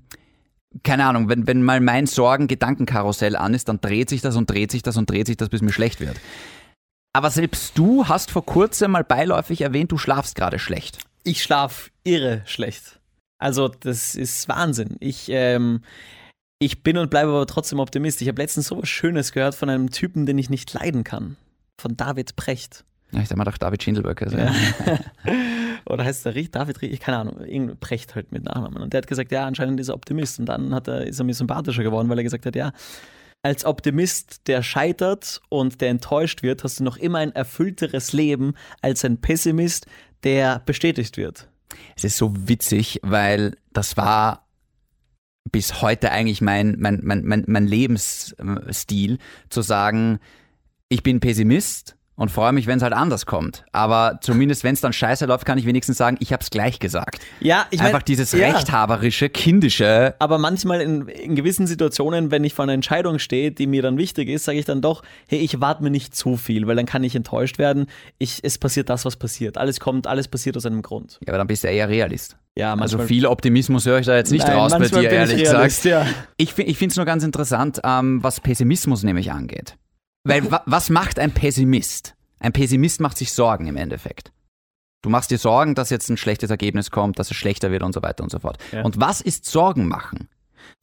[0.83, 4.71] keine Ahnung, wenn, wenn mal mein Sorgen-Gedankenkarussell an ist, dann dreht sich das und dreht
[4.71, 6.17] sich das und dreht sich das, bis mir schlecht wird.
[7.13, 10.99] Aber selbst du hast vor kurzem mal beiläufig erwähnt, du schlafst gerade schlecht.
[11.23, 12.99] Ich schlaf irre schlecht.
[13.39, 14.97] Also, das ist Wahnsinn.
[14.99, 15.81] Ich, ähm,
[16.59, 18.21] ich bin und bleibe aber trotzdem Optimist.
[18.21, 21.37] Ich habe letztens so was Schönes gehört von einem Typen, den ich nicht leiden kann.
[21.79, 22.83] Von David Precht.
[23.11, 24.25] Ja, ich dachte mal, doch David Schindelböcke.
[24.25, 24.37] Also.
[24.37, 24.53] Ja.
[25.85, 26.99] Oder heißt der David Riech?
[26.99, 28.83] Keine Ahnung, irgendwie Precht halt mit Nachnamen.
[28.83, 30.39] Und der hat gesagt, ja, anscheinend ist er Optimist.
[30.39, 32.73] Und dann hat er, ist er mir sympathischer geworden, weil er gesagt hat, ja,
[33.41, 38.53] als Optimist, der scheitert und der enttäuscht wird, hast du noch immer ein erfüllteres Leben
[38.81, 39.87] als ein Pessimist,
[40.23, 41.47] der bestätigt wird.
[41.95, 44.48] Es ist so witzig, weil das war
[45.51, 49.17] bis heute eigentlich mein, mein, mein, mein, mein Lebensstil,
[49.49, 50.19] zu sagen,
[50.89, 53.63] ich bin Pessimist und freue mich, wenn es halt anders kommt.
[53.71, 56.79] Aber zumindest, wenn es dann scheiße läuft, kann ich wenigstens sagen, ich habe es gleich
[56.79, 57.21] gesagt.
[57.39, 58.49] Ja, ich Einfach dieses ja.
[58.49, 60.15] rechthaberische, kindische.
[60.19, 63.97] Aber manchmal in, in, gewissen Situationen, wenn ich vor einer Entscheidung stehe, die mir dann
[63.97, 66.85] wichtig ist, sage ich dann doch, hey, ich warte mir nicht zu viel, weil dann
[66.85, 67.85] kann ich enttäuscht werden.
[68.17, 69.57] Ich, es passiert das, was passiert.
[69.57, 71.19] Alles kommt, alles passiert aus einem Grund.
[71.25, 72.35] Ja, aber dann bist du ja eher Realist.
[72.59, 75.83] Ja, also viel Optimismus höre ich da jetzt nicht Nein, raus bei dir, ehrlich Realist,
[75.83, 75.85] gesagt.
[75.85, 76.13] Ja.
[76.35, 79.77] Ich, ich finde es nur ganz interessant, ähm, was Pessimismus nämlich angeht.
[80.25, 82.15] Weil wa was macht ein Pessimist?
[82.39, 84.33] Ein Pessimist macht sich Sorgen im Endeffekt.
[85.01, 87.93] Du machst dir Sorgen, dass jetzt ein schlechtes Ergebnis kommt, dass es schlechter wird und
[87.93, 88.57] so weiter und so fort.
[88.73, 88.83] Ja.
[88.83, 90.27] Und was ist Sorgen machen?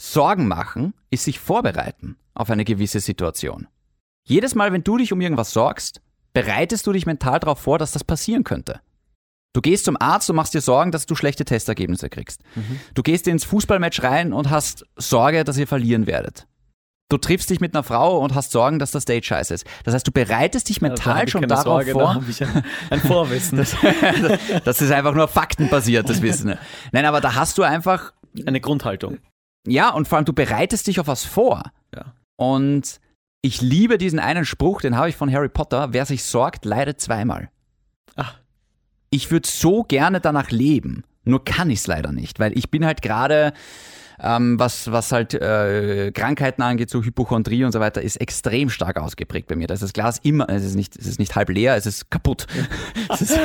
[0.00, 3.68] Sorgen machen ist sich vorbereiten auf eine gewisse Situation.
[4.24, 6.00] Jedes Mal, wenn du dich um irgendwas sorgst,
[6.32, 8.80] bereitest du dich mental darauf vor, dass das passieren könnte.
[9.56, 12.42] Du gehst zum Arzt und machst dir Sorgen, dass du schlechte Testergebnisse kriegst.
[12.56, 12.78] Mhm.
[12.92, 16.46] Du gehst ins Fußballmatch rein und hast Sorge, dass ihr verlieren werdet.
[17.08, 19.66] Du triffst dich mit einer Frau und hast Sorgen, dass das Date scheiße ist.
[19.84, 22.20] Das heißt, du bereitest dich mental also schon darauf Sorge, vor.
[22.20, 23.56] Da ich ein, ein Vorwissen.
[23.56, 23.74] das,
[24.62, 26.58] das, ist einfach nur faktenbasiertes Wissen.
[26.92, 28.12] Nein, aber da hast du einfach
[28.44, 29.20] eine Grundhaltung.
[29.66, 31.62] Ja, und vor allem du bereitest dich auf was vor.
[31.94, 32.12] Ja.
[32.36, 33.00] Und
[33.40, 35.94] ich liebe diesen einen Spruch, den habe ich von Harry Potter.
[35.94, 37.48] Wer sich sorgt, leidet zweimal.
[39.10, 42.84] Ich würde so gerne danach leben, nur kann ich es leider nicht, weil ich bin
[42.84, 43.52] halt gerade
[44.18, 48.96] Ähm, was, was halt äh, Krankheiten angeht, so Hypochondrie und so weiter, ist extrem stark
[48.96, 49.66] ausgeprägt bei mir.
[49.66, 52.10] Da ist das Glas immer, es ist nicht, es ist nicht halb leer, es ist
[52.10, 52.46] kaputt.
[53.10, 53.38] es, ist,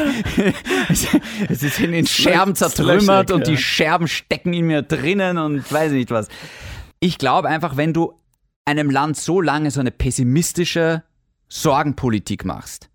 [1.50, 3.58] es ist in den Scherben zertrümmert und die.
[3.58, 6.30] Scherben stecken in mir drinnen und weiß nicht was.
[7.02, 8.14] Ich glaube einfach, wenn du
[8.64, 11.04] einem Land so lange so eine pessimistische
[11.50, 12.90] Sorgenpolitik machst,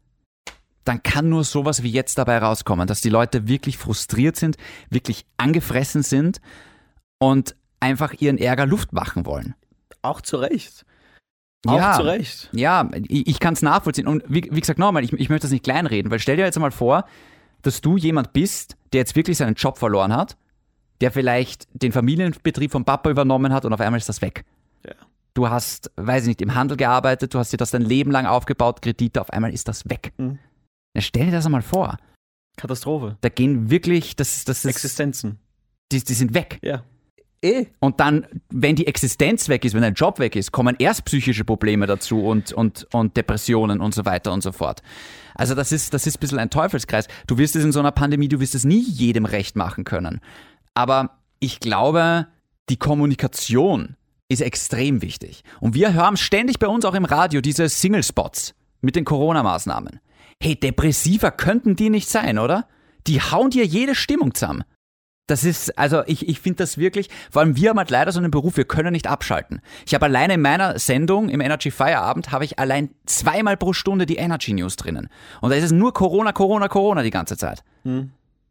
[0.86, 4.56] dann kann nur sowas wie jetzt dabei rauskommen, dass die Leute wirklich frustriert sind,
[4.88, 6.40] wirklich angefressen sind
[7.18, 9.54] und einfach ihren Ärger Luft machen wollen.
[10.02, 10.84] Auch zu Recht.
[11.66, 11.94] Auch Ja.
[11.94, 12.48] zu Recht.
[12.52, 14.06] Ja, ich, ich kann es nachvollziehen.
[14.06, 16.56] Und wie, wie gesagt, nochmal, ich, ich möchte das nicht kleinreden, weil stell dir jetzt
[16.56, 17.04] einmal vor,
[17.62, 20.36] dass du jemand bist, der jetzt wirklich seinen Job verloren hat,
[21.00, 24.44] der vielleicht den Familienbetrieb vom Papa übernommen hat und auf einmal ist das weg.
[24.86, 24.94] Ja.
[25.34, 28.26] Du hast, weiß ich nicht, im Handel gearbeitet, du hast dir das dein Leben lang
[28.26, 30.12] aufgebaut, Kredite, auf einmal ist das weg.
[30.16, 30.38] Mhm.
[30.96, 31.98] Na, stell dir das einmal vor.
[32.56, 33.18] Katastrophe.
[33.20, 35.38] Da gehen wirklich, das, das ist, Existenzen.
[35.92, 36.58] die, die sind weg.
[36.62, 36.84] Ja.
[37.42, 37.66] Eh.
[37.80, 41.44] Und dann, wenn die Existenz weg ist, wenn dein Job weg ist, kommen erst psychische
[41.44, 44.80] Probleme dazu und, und, und Depressionen und so weiter und so fort.
[45.34, 47.08] Also das ist, das ist ein bisschen ein Teufelskreis.
[47.26, 50.22] Du wirst es in so einer Pandemie, du wirst es nie jedem recht machen können.
[50.72, 52.26] Aber ich glaube,
[52.70, 53.96] die Kommunikation
[54.30, 55.44] ist extrem wichtig.
[55.60, 60.00] Und wir hören ständig bei uns auch im Radio diese Single-Spots mit den Corona-Maßnahmen.
[60.42, 62.68] Hey, depressiver könnten die nicht sein, oder?
[63.06, 64.64] Die hauen dir jede Stimmung zusammen.
[65.28, 68.20] Das ist, also ich, ich finde das wirklich, vor allem wir haben halt leider so
[68.20, 69.60] einen Beruf, wir können nicht abschalten.
[69.84, 74.06] Ich habe alleine in meiner Sendung im Energy Feierabend, habe ich allein zweimal pro Stunde
[74.06, 75.08] die Energy News drinnen.
[75.40, 77.64] Und da ist es nur Corona, Corona, Corona die ganze Zeit.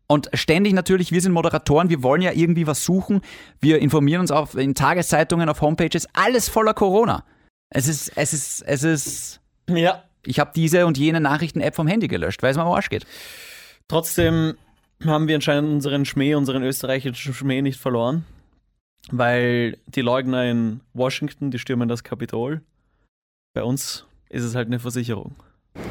[0.08, 3.22] Und ständig natürlich, wir sind Moderatoren, wir wollen ja irgendwie was suchen.
[3.62, 7.24] Wir informieren uns auf, in Tageszeitungen, auf Homepages, alles voller Corona.
[7.70, 10.04] Es ist, es ist, es ist, Ja.
[10.26, 13.06] Ich habe diese und jene Nachrichten-App vom Handy gelöscht, weil es mir am Arsch geht.
[13.88, 14.56] Trotzdem
[15.04, 18.26] haben wir anscheinend unseren Schmäh, unseren österreichischen Schmäh nicht verloren,
[19.12, 22.62] weil die Leugner in Washington, die stürmen das Kapitol.
[23.54, 25.36] Bei uns ist es halt eine Versicherung.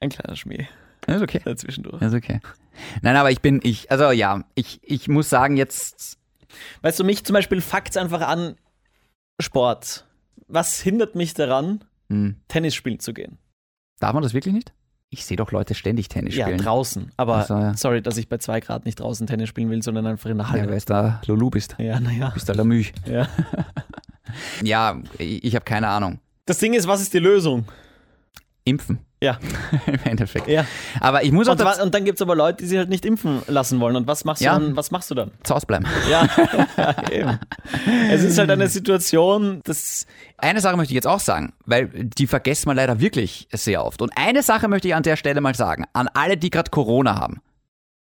[0.00, 0.68] Ein kleiner Schmäh
[1.02, 1.40] Das ist okay.
[1.44, 2.00] dazwischendurch.
[2.00, 2.40] Das ist okay.
[3.02, 6.18] Nein, aber ich bin, ich, also ja, ich, ich muss sagen, jetzt,
[6.82, 8.56] Weißt du, mich zum Beispiel fuckt's einfach an
[9.40, 10.06] Sport.
[10.52, 13.38] Was hindert mich daran, hm, Tennis spielen zu gehen?
[14.00, 14.72] darf man das wirklich nicht?
[15.10, 16.58] Ich sehe doch Leute ständig Tennis Ja, spielen.
[16.58, 17.12] draußen.
[17.16, 17.74] Aber Ach so, ja.
[17.74, 20.46] sorry, dass ich bei zwei Grad nicht draußen Tennis spielen will, sondern einfach in der
[20.46, 20.68] ja, Halle.
[20.68, 21.76] weil es da Lulu bist.
[21.78, 22.30] Ja, naja.
[22.30, 22.92] Bist da Lamüch.
[23.06, 23.28] Ja.
[24.62, 26.18] Ja, ich, ich habe keine Ahnung.
[26.46, 27.66] Das Ding ist, was ist die Lösung?
[28.64, 29.00] Impfen.
[29.22, 29.38] Ja.
[29.86, 30.48] Im Endeffekt.
[30.48, 30.64] Ja.
[31.00, 33.04] Aber ich muss auch Und, und dann gibt es aber Leute, die sich halt nicht
[33.06, 33.94] impfen lassen wollen.
[33.96, 34.58] Und was machst Ja.
[34.58, 34.76] du dann?
[34.76, 35.30] Was machst du dann?
[35.44, 35.86] zu Hause bleiben.
[36.10, 36.28] Ja,
[37.10, 37.38] eben.
[38.10, 40.06] Es ist halt eine Situation, das.
[40.38, 44.02] Eine Sache möchte ich jetzt auch sagen, weil die vergessen wir leider wirklich sehr oft.
[44.02, 47.14] Und eine Sache möchte ich an der Stelle mal sagen, an alle, die gerade Corona
[47.20, 47.40] haben.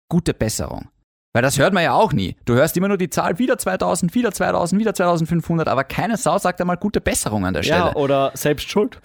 [0.08, 0.88] Gute Besserung.
[1.34, 2.36] Weil das hört man ja auch nie.
[2.44, 6.38] Du hörst immer nur die Zahl wieder 2000, wieder 2000, wieder 2500, aber keine Sau
[6.38, 7.86] sagt einmal gute Besserung an der Stelle.
[7.86, 9.00] Ja, oder selbst schuld.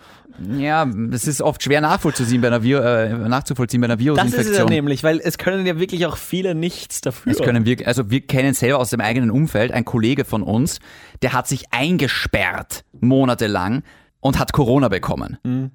[0.57, 4.09] Ja, das ist oft schwer nachvollziehen bei einer, Wir äh, nachzuvollziehen bei einer Das ist
[4.09, 4.69] es ja Virusinfektion.
[4.69, 7.33] nämlich, weil es können ja wirklich auch viele nichts dafür.
[7.33, 10.79] Das können wir, also wir kennen selber aus dem eigenen Umfeld, ein Kollege von uns,
[11.23, 13.81] der hat sich eingesperrt monatelang
[14.19, 15.39] und hat Corona bekommen.
[15.43, 15.71] Mhm.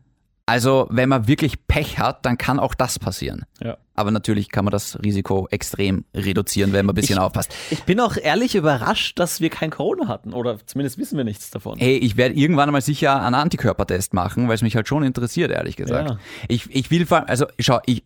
[0.47, 3.47] Also wenn man wirklich Pech hat, dann kann auch das passieren.
[3.63, 3.79] Ja.
[3.95, 7.55] Aber natürlich kann man das Risiko extrem reduzieren, wenn man ein bisschen Ich- aufpasst.
[7.71, 10.35] Ich bin auch ehrlich überrascht, dass wir kein Corona hatten.
[10.35, 11.79] Oder zumindest wissen wir nichts davon.
[11.79, 15.51] Hey, ich werde irgendwann mal sicher einen Antikörpertest machen, weil es mich halt schon interessiert,
[15.51, 16.11] ehrlich gesagt.
[16.11, 16.19] Ja.
[16.49, 18.05] Ich, ich will, vor- also schau, ich,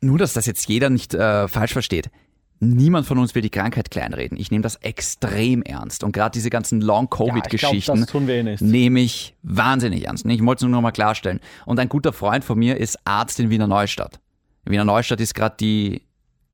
[0.00, 2.08] nur dass das jetzt jeder nicht äh, falsch versteht.
[2.60, 4.36] Niemand von uns will die Krankheit kleinreden.
[4.36, 6.02] Ich nehme das extrem ernst.
[6.02, 10.26] Und gerade diese ganzen Ja, Long-Covid-Geschichten wir eh nehme ich wahnsinnig ernst.
[10.26, 11.40] Ich wollte es nur noch mal klarstellen.
[11.66, 14.18] Und ein guter Freund von mir ist Arzt in Wiener Neustadt.
[14.64, 16.02] In Wiener Neustadt ist gerade die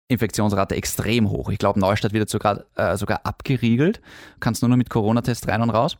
[0.09, 1.49] Infektionsrate extrem hoch.
[1.49, 4.03] Ich glaube, Neustadt wird jetzt sogar, äh, sogar abgeriegelt.
[4.41, 5.97] Kannst nur noch mit Corona-Test rein und raus.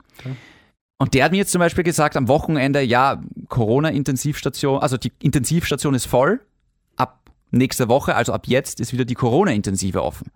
[0.99, 5.95] Und der hat mir jetzt zum Beispiel gesagt, am Wochenende, ja, Corona-Intensivstation, also die Intensivstation
[5.95, 6.41] ist voll.
[7.55, 10.33] Ab nächster Woche, also ab jetzt, ist wieder die Corona-Intensive offen.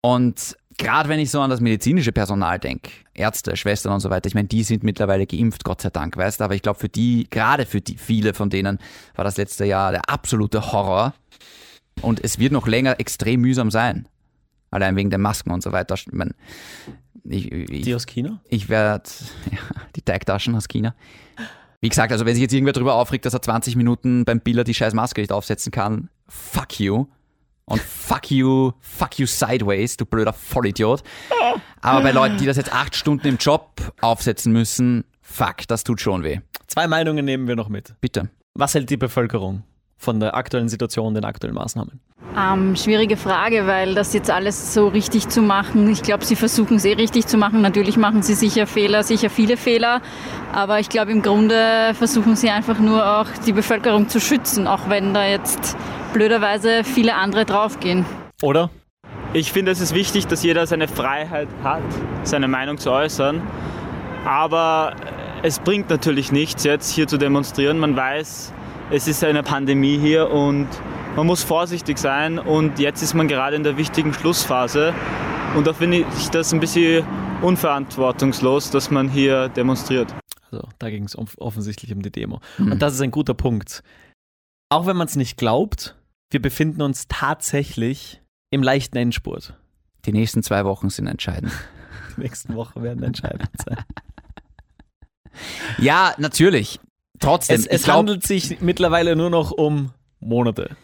[0.00, 4.26] Und gerade wenn ich so an das medizinische Personal denke, Ärzte, Schwestern und so weiter,
[4.26, 6.88] ich meine, die sind mittlerweile geimpft, Gott sei Dank, weißt du, aber ich glaube, für
[6.88, 8.78] die, gerade für die, viele von denen,
[9.14, 11.14] war das letzte Jahr der absolute Horror.
[12.00, 14.08] Und es wird noch länger extrem mühsam sein.
[14.70, 15.94] Allein wegen der Masken und so weiter.
[15.94, 16.34] Ich, mein,
[17.24, 18.40] ich, ich, Die aus China?
[18.48, 19.08] ich werde
[19.50, 19.58] ja,
[19.94, 20.94] die Teigtaschen aus China.
[21.80, 24.64] Wie gesagt, also wenn sich jetzt irgendwer darüber aufregt, dass er 20 Minuten beim Biller
[24.64, 27.06] die scheiß Maske nicht aufsetzen kann, fuck you.
[27.66, 31.02] Und fuck you, fuck you sideways, du blöder Vollidiot.
[31.80, 36.00] Aber bei Leuten, die das jetzt acht Stunden im Job aufsetzen müssen, fuck, das tut
[36.00, 36.40] schon weh.
[36.66, 37.94] Zwei Meinungen nehmen wir noch mit.
[38.00, 38.28] Bitte.
[38.54, 39.62] Was hält die Bevölkerung
[39.96, 42.00] von der aktuellen Situation, den aktuellen Maßnahmen?
[42.36, 46.76] Ähm, schwierige Frage, weil das jetzt alles so richtig zu machen, ich glaube, sie versuchen
[46.76, 47.62] es eh richtig zu machen.
[47.62, 50.02] Natürlich machen sie sicher Fehler, sicher viele Fehler,
[50.52, 54.88] aber ich glaube, im Grunde versuchen sie einfach nur auch die Bevölkerung zu schützen, auch
[54.88, 55.76] wenn da jetzt
[56.14, 58.06] blöderweise viele andere draufgehen.
[58.40, 58.70] Oder?
[59.34, 61.82] Ich finde, es ist wichtig, dass jeder seine Freiheit hat,
[62.22, 63.42] seine Meinung zu äußern.
[64.24, 64.94] Aber
[65.42, 67.78] es bringt natürlich nichts, jetzt hier zu demonstrieren.
[67.78, 68.54] Man weiß,
[68.90, 70.68] es ist eine Pandemie hier und
[71.16, 72.38] man muss vorsichtig sein.
[72.38, 74.94] Und jetzt ist man gerade in der wichtigen Schlussphase.
[75.56, 77.04] Und da finde ich das ein bisschen
[77.42, 80.14] unverantwortungslos, dass man hier demonstriert.
[80.50, 82.40] Also da ging es offensichtlich um die Demo.
[82.58, 83.82] Und das ist ein guter Punkt.
[84.70, 85.96] Auch wenn man es nicht glaubt,
[86.34, 88.20] wir befinden uns tatsächlich
[88.50, 89.54] im leichten Endspurt.
[90.04, 91.52] Die nächsten zwei Wochen sind entscheidend.
[92.16, 93.78] Die nächsten Wochen werden entscheidend sein.
[95.78, 96.78] Ja, natürlich.
[97.20, 100.76] Trotzdem, Es, es glaub- handelt sich mittlerweile nur noch um Monate.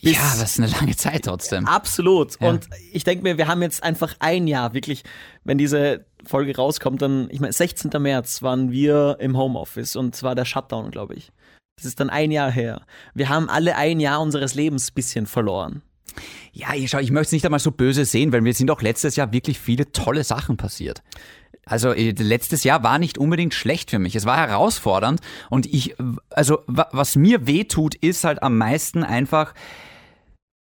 [0.00, 1.66] Ja, das ist eine lange Zeit trotzdem.
[1.66, 2.38] Absolut.
[2.40, 2.50] Ja.
[2.50, 5.04] Und ich denke mir, wir haben jetzt einfach ein Jahr, wirklich,
[5.44, 7.90] wenn diese Folge rauskommt, dann, ich meine, 16.
[8.02, 11.32] März waren wir im Homeoffice und zwar der Shutdown, glaube ich.
[11.76, 12.82] Das ist dann ein Jahr her.
[13.14, 15.82] Wir haben alle ein Jahr unseres Lebens bisschen verloren.
[16.52, 18.80] Ja, ich, schau, ich möchte es nicht einmal so böse sehen, weil mir sind auch
[18.80, 21.02] letztes Jahr wirklich viele tolle Sachen passiert.
[21.66, 24.16] Also äh, letztes Jahr war nicht unbedingt schlecht für mich.
[24.16, 25.94] Es war herausfordernd und ich,
[26.30, 29.52] also wa- was mir weh tut, ist halt am meisten einfach,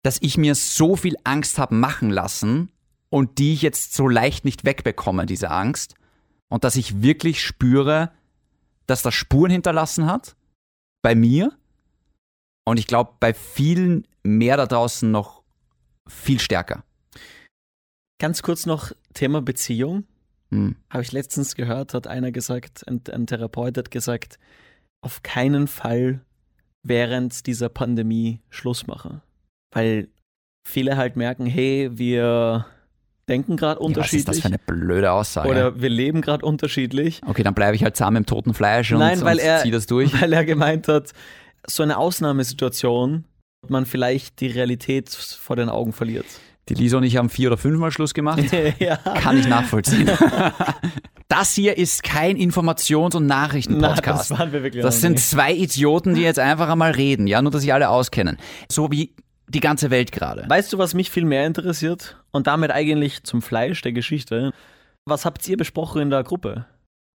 [0.02, 2.72] dass ich mir so viel Angst habe machen lassen
[3.10, 5.94] und die ich jetzt so leicht nicht wegbekomme, diese Angst.
[6.50, 8.12] Und dass ich wirklich spüre,
[8.88, 10.36] dass das Spuren hinterlassen hat
[11.04, 11.56] bei mir
[12.66, 15.44] und ich glaube bei vielen mehr da draußen noch
[16.08, 16.84] viel stärker.
[18.20, 20.06] Ganz kurz noch Thema Beziehung.
[20.50, 20.76] Hm.
[20.90, 24.40] Habe ich letztens gehört, hat einer gesagt, ein, ein Therapeut hat gesagt,
[25.02, 26.22] auf keinen Fall
[26.84, 29.22] während dieser Pandemie Schluss machen.
[29.74, 30.10] Weil
[30.68, 32.66] viele halt merken, hey, wir
[33.30, 35.50] denken gerade Ja, was ist das unterschiedlich für eine blöde Aussage?
[35.50, 37.22] oder wir leben gerade unterschiedlich.
[37.26, 39.72] okay, dann bleibe ich halt zusammen im toten Fleisch und, Nein, weil und er- zieh
[39.72, 40.12] das durch.
[40.22, 41.12] Weil er gemeint hat,
[41.68, 43.24] so eine Ausnahmesituation,
[43.70, 46.26] man vielleicht die Realität vor den Augen verliert.
[46.70, 48.42] Die Lisa und ich haben vier oder fünfmal Schluss gemacht.
[48.80, 48.96] ja.
[48.98, 50.10] Kann ich nachvollziehen.
[51.28, 54.32] das hier ist kein Informations- und Na, Nachrichtenpodcast.
[54.32, 57.52] das waren wir wirklich Das sind zwei Idioten, die jetzt einfach einmal reden, ja, nur
[57.52, 58.38] dass sich alle auskennen.
[58.72, 59.14] So wie
[59.54, 60.46] die ganze Welt gerade.
[60.48, 62.18] Weißt du, was mich viel mehr interessiert?
[62.32, 64.52] Und damit eigentlich zum Fleisch der Geschichte.
[65.06, 66.66] Was habt ihr besprochen in der Gruppe?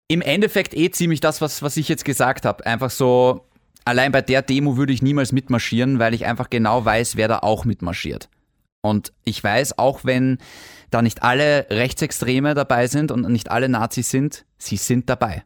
[0.08, 2.64] Im Endeffekt eh ziemlich das, was, was ich jetzt gesagt habe.
[2.66, 3.46] Einfach so,
[3.84, 7.38] allein bei der Demo würde ich niemals mitmarschieren, weil ich einfach genau weiß, wer da
[7.38, 8.28] auch mitmarschiert.
[8.82, 10.38] Und ich weiß, auch wenn
[10.90, 15.44] da nicht alle Rechtsextreme dabei sind und nicht alle Nazis sind, sie sind dabei.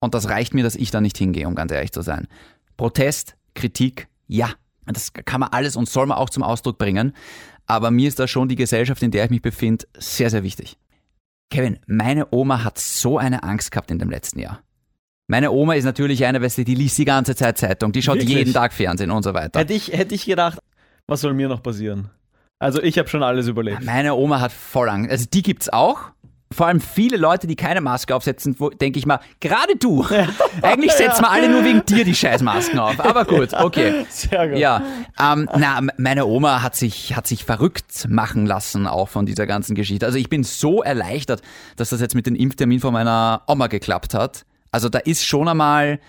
[0.00, 2.28] Und das reicht mir, dass ich da nicht hingehe, um ganz ehrlich zu sein.
[2.76, 4.50] Protest, Kritik, ja.
[4.92, 7.12] Das kann man alles und soll man auch zum Ausdruck bringen.
[7.66, 10.76] Aber mir ist da schon die Gesellschaft, in der ich mich befinde, sehr, sehr wichtig.
[11.50, 14.62] Kevin, meine Oma hat so eine Angst gehabt in dem letzten Jahr.
[15.28, 18.16] Meine Oma ist natürlich eine, weißt du, die liest die ganze Zeit Zeitung, die schaut
[18.16, 18.36] Wirklich?
[18.36, 19.60] jeden Tag Fernsehen und so weiter.
[19.60, 20.58] Hätte ich, hätte ich gedacht,
[21.06, 22.10] was soll mir noch passieren?
[22.58, 23.82] Also ich habe schon alles überlebt.
[23.84, 25.10] Meine Oma hat voll Angst.
[25.10, 26.12] Also die gibt's auch.
[26.52, 30.04] Vor allem viele Leute, die keine Maske aufsetzen, wo denke ich mal, gerade du.
[30.62, 33.00] Eigentlich setzen wir alle nur wegen dir die Scheißmasken auf.
[33.00, 34.06] Aber gut, okay.
[34.08, 34.58] Sehr gut.
[34.58, 34.82] Ja,
[35.20, 39.74] ähm, na, meine Oma hat sich, hat sich verrückt machen lassen auch von dieser ganzen
[39.74, 40.06] Geschichte.
[40.06, 41.42] Also ich bin so erleichtert,
[41.76, 44.44] dass das jetzt mit dem Impftermin von meiner Oma geklappt hat.
[44.70, 46.00] Also da ist schon einmal,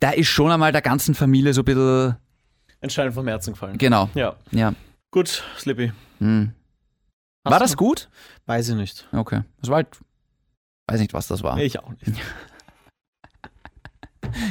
[0.00, 2.16] da ist schon einmal der ganzen Familie so ein bisschen,
[2.88, 3.78] Stein vom Herzen gefallen.
[3.78, 4.34] genau, Ja.
[4.50, 4.74] ja.
[5.12, 5.92] Gut, Slippy.
[6.18, 6.52] Hm.
[7.44, 8.08] Hast War das gut?
[8.46, 9.08] Weiß ich nicht.
[9.12, 9.42] Okay.
[9.60, 9.88] Das war halt,
[10.86, 11.58] weiß nicht, was das war.
[11.58, 12.04] Ich auch nicht.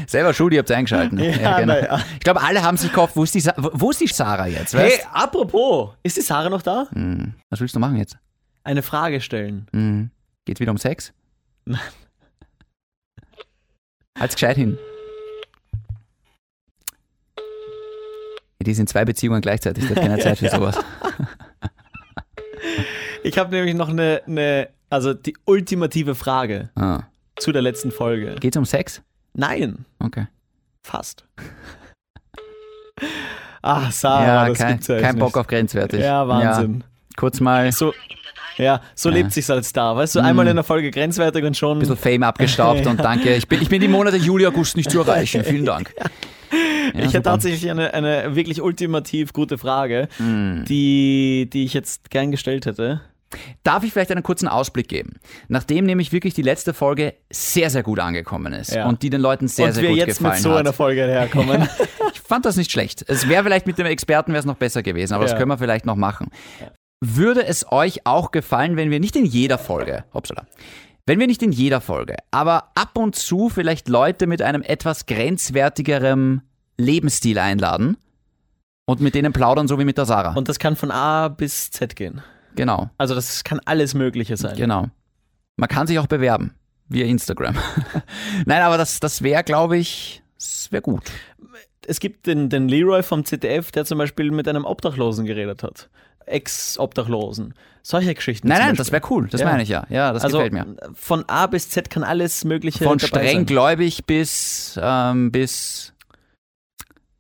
[0.08, 1.18] Selber schuld, ihr habt eingeschalten.
[1.20, 1.74] Ja, genau.
[1.74, 2.00] na ja.
[2.16, 4.74] Ich glaube, alle haben sich gehofft, wo ist die, Sa wo ist die Sarah jetzt?
[4.74, 4.98] Weißt?
[4.98, 6.88] Hey, apropos, ist die Sarah noch da?
[6.92, 7.34] Hm.
[7.50, 8.18] Was willst du machen jetzt?
[8.64, 9.68] Eine Frage stellen.
[9.72, 10.12] Mhm.
[10.46, 11.14] Geht wieder um Sex?
[11.66, 11.80] Nein.
[14.20, 14.78] Halt's gescheit hin.
[17.38, 20.78] Ja, die sind zwei Beziehungen gleichzeitig, da hat keine Zeit für sowas.
[23.24, 27.04] Ich habe nämlich noch eine, eine, also die ultimative Frage Ah.
[27.38, 28.36] zu der letzten Folge.
[28.40, 29.02] Geht's um Sex?
[29.34, 30.28] Nein, Okay.
[30.84, 31.26] fast.
[33.64, 35.38] Ah, Sarah, ja, das kein, gibt's ja kein Bock nicht.
[35.38, 36.00] auf grenzwertig.
[36.02, 36.80] Ja, Wahnsinn.
[36.80, 37.94] Ja, kurz mal ein So,
[38.58, 39.16] ja, so Ja.
[39.16, 39.96] lebt sich's als Star.
[39.96, 41.78] Weißt du, einmal in der Folge grenzwertig und schon.
[41.78, 43.36] bisschen Fame abgestaubt und danke.
[43.36, 45.44] Ich bin, ich bin die Monate Juli, August nicht zu erreichen.
[45.44, 45.94] Vielen Dank.
[46.94, 50.66] Ja, ich hätte tatsächlich eine, eine wirklich ultimativ gute Frage, Mm.
[50.66, 53.00] die, die ich jetzt gern gestellt hätte.
[53.64, 55.20] Darf ich vielleicht einen kurzen Ausblick geben?
[55.48, 58.88] Nachdem nämlich wirklich die letzte Folge sehr, sehr gut angekommen ist Ja.
[58.88, 60.60] und die den Leuten sehr, und sehr wir gut jetzt gefallen mit so hat.
[60.60, 61.68] einer Folge herkommen.
[62.14, 63.04] Ich fand das nicht schlecht.
[63.10, 65.38] Es wäre vielleicht mit dem Experten wäre es noch besser gewesen, aber das Ja.
[65.38, 66.30] können wir vielleicht noch machen.
[67.04, 70.46] Würde es euch auch gefallen, wenn wir nicht in jeder Folge, hoppsala,
[71.06, 75.08] wenn wir nicht in jeder Folge, aber ab und zu vielleicht Leute mit einem etwas
[75.08, 76.42] grenzwertigerem
[76.78, 77.98] Lebensstil einladen
[78.86, 80.34] und mit denen plaudern, so wie mit der Sarah.
[80.34, 82.22] und das kann von A bis Z gehen.
[82.56, 84.56] Genau, Also das kann alles Mögliche sein.
[84.56, 84.88] genau.
[85.58, 86.56] Man kann sich auch bewerben
[86.88, 87.56] via Instagram.
[88.46, 91.04] Nein, aber das, das wäre, glaube ich, das wäre gut.
[91.88, 95.90] Es gibt den, den Leroy vom ZDF, der zum Beispiel mit einem Obdachlosen geredet hat.
[96.26, 97.54] Ex-Obdachlosen.
[97.84, 98.48] Solche Geschichten.
[98.48, 99.28] Nein, nein, das wäre cool.
[99.30, 99.48] Das Ja.
[99.48, 99.86] meine ich ja.
[99.90, 100.66] Ja, das also gefällt mir.
[100.94, 103.46] von A bis Z kann alles Mögliche Von dabei streng sein.
[103.48, 105.94] gläubig bis, ähm, bis,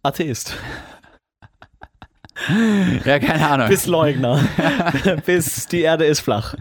[0.04, 0.56] Atheist.
[3.06, 3.70] ja, keine Ahnung.
[3.70, 4.44] Bis Leugner.
[5.26, 6.56] bis die Erde ist flach.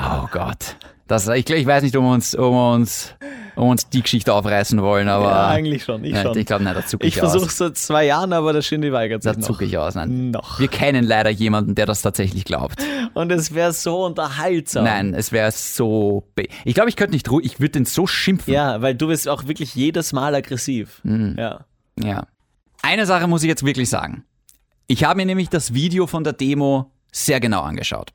[0.00, 0.76] oh Gott.
[1.08, 3.14] Das, ich, ich weiß nicht, ob wir uns, ob wir uns,
[3.54, 5.28] wir uns die Geschichte aufreißen wollen, aber.
[5.28, 6.02] ja, eigentlich schon.
[6.02, 6.36] Ich schon.
[6.36, 7.52] ich glaube, nein, da zucke ich, Ich versuche aus.
[7.52, 9.94] es seit zwei Jahren, aber der Shindy weigert sich Da zucke ich aus.
[9.94, 10.32] Nein.
[10.32, 10.58] Noch.
[10.58, 12.82] Wir kennen leider jemanden, der das tatsächlich glaubt.
[13.14, 14.82] Und es wäre so unterhaltsam.
[14.82, 16.24] Nein, es wäre so.
[16.64, 18.52] Ich glaube, ich könnte nicht ruhig, ich würde den so schimpfen.
[18.52, 21.00] Ja, weil du bist auch wirklich jedes Mal aggressiv.
[21.04, 21.36] Mhm.
[21.38, 21.60] Ja.
[22.02, 22.26] Ja.
[22.82, 24.24] Eine Sache muss ich jetzt wirklich sagen.
[24.88, 28.12] Ich habe mir nämlich das Video von der Demo sehr genau angeschaut.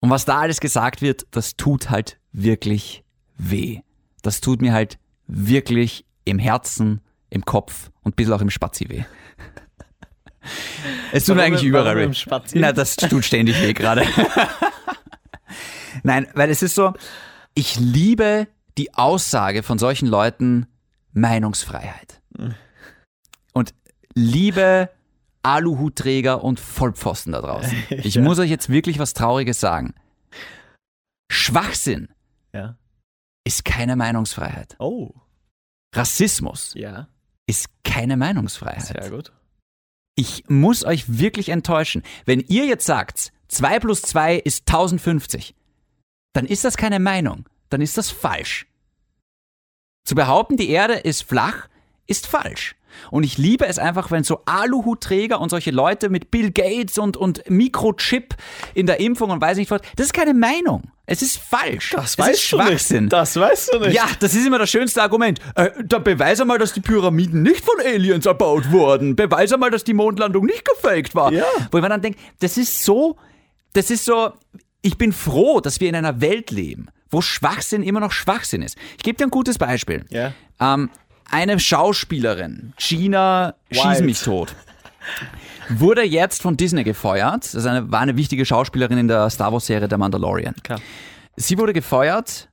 [0.00, 3.04] Und was da alles gesagt wird, das tut halt wirklich
[3.38, 3.80] weh.
[4.22, 7.00] Das tut mir halt wirklich im Herzen,
[7.30, 9.04] im Kopf und ein bisschen auch im Spazi weh.
[11.12, 12.10] Es tut mir eigentlich überall weh.
[12.54, 14.04] Na, das tut ständig weh gerade.
[16.02, 16.92] Nein, weil es ist so,
[17.54, 18.46] ich liebe
[18.76, 20.66] die Aussage von solchen Leuten
[21.12, 22.20] Meinungsfreiheit.
[23.54, 23.74] Und
[24.12, 24.90] liebe
[25.44, 27.76] Aluhutträger und Vollpfosten da draußen.
[27.90, 28.22] Ich Ja.
[28.22, 29.94] muss euch jetzt wirklich was Trauriges sagen.
[31.30, 32.08] Schwachsinn
[32.52, 32.76] Ja.
[33.44, 34.76] ist keine Meinungsfreiheit.
[34.78, 35.10] Oh.
[35.94, 37.08] Rassismus Ja.
[37.46, 39.02] ist keine Meinungsfreiheit.
[39.02, 39.32] Sehr gut.
[40.16, 42.02] Ich muss euch wirklich enttäuschen.
[42.24, 45.54] Wenn ihr jetzt sagt, 2 plus 2 ist 1050,
[46.34, 47.48] dann ist das keine Meinung.
[47.70, 48.66] Dann ist das falsch.
[50.06, 51.68] Zu behaupten, die Erde ist flach,
[52.06, 52.76] ist falsch.
[53.10, 57.16] Und ich liebe es einfach, wenn so Aluhutträger und solche Leute mit Bill Gates und,
[57.16, 58.34] und Mikrochip
[58.74, 60.82] in der Impfung und weiß nicht was, das ist keine Meinung.
[61.06, 61.90] Es ist falsch.
[61.90, 63.04] Das es weißt ist du Schwachsinn.
[63.04, 63.12] nicht.
[63.12, 63.92] Das weißt du nicht.
[63.92, 65.38] Ja, das ist immer das schönste Argument.
[65.54, 69.14] Äh, dann beweis einmal, dass die Pyramiden nicht von Aliens erbaut wurden.
[69.14, 71.30] Beweis einmal, dass die Mondlandung nicht gefaked war.
[71.32, 71.44] Ja.
[71.70, 73.16] Wo mir dann denke, das ist so,
[73.74, 74.32] das ist so,
[74.80, 78.78] ich bin froh, dass wir in einer Welt leben, wo Schwachsinn immer noch Schwachsinn ist.
[78.96, 80.06] Ich gebe dir ein gutes Beispiel.
[80.08, 80.32] Ja.
[80.58, 80.88] Ähm,
[81.34, 84.04] eine Schauspielerin, Gina Schieß Wild.
[84.04, 84.54] mich tot,
[85.68, 87.52] wurde jetzt von Disney gefeuert.
[87.54, 90.54] Das eine, war eine wichtige Schauspielerin in der Star Wars-Serie Der Mandalorian.
[90.62, 90.80] Klar.
[91.36, 92.48] Sie wurde gefeuert,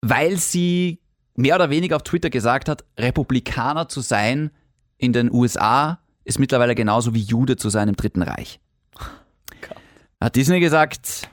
[0.00, 1.00] weil sie
[1.36, 4.50] mehr oder weniger auf Twitter gesagt hat, Republikaner zu sein
[4.96, 8.60] in den USA ist mittlerweile genauso wie Jude zu sein im Dritten Reich.
[10.20, 11.28] Hat Disney gesagt,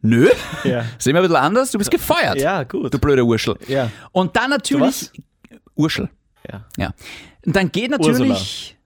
[0.00, 0.28] nö,
[0.64, 0.84] Ja.
[0.98, 2.40] sehen wir ein bisschen anders, du bist gefeuert.
[2.40, 2.92] Ja, gut.
[2.92, 3.56] Du blöde Urschel.
[3.68, 3.90] Ja.
[4.10, 5.12] Und dann natürlich.
[5.74, 6.08] Urschel.
[6.50, 6.64] Ja.
[6.76, 6.94] Ja.
[7.44, 8.76] Und dann geht natürlich.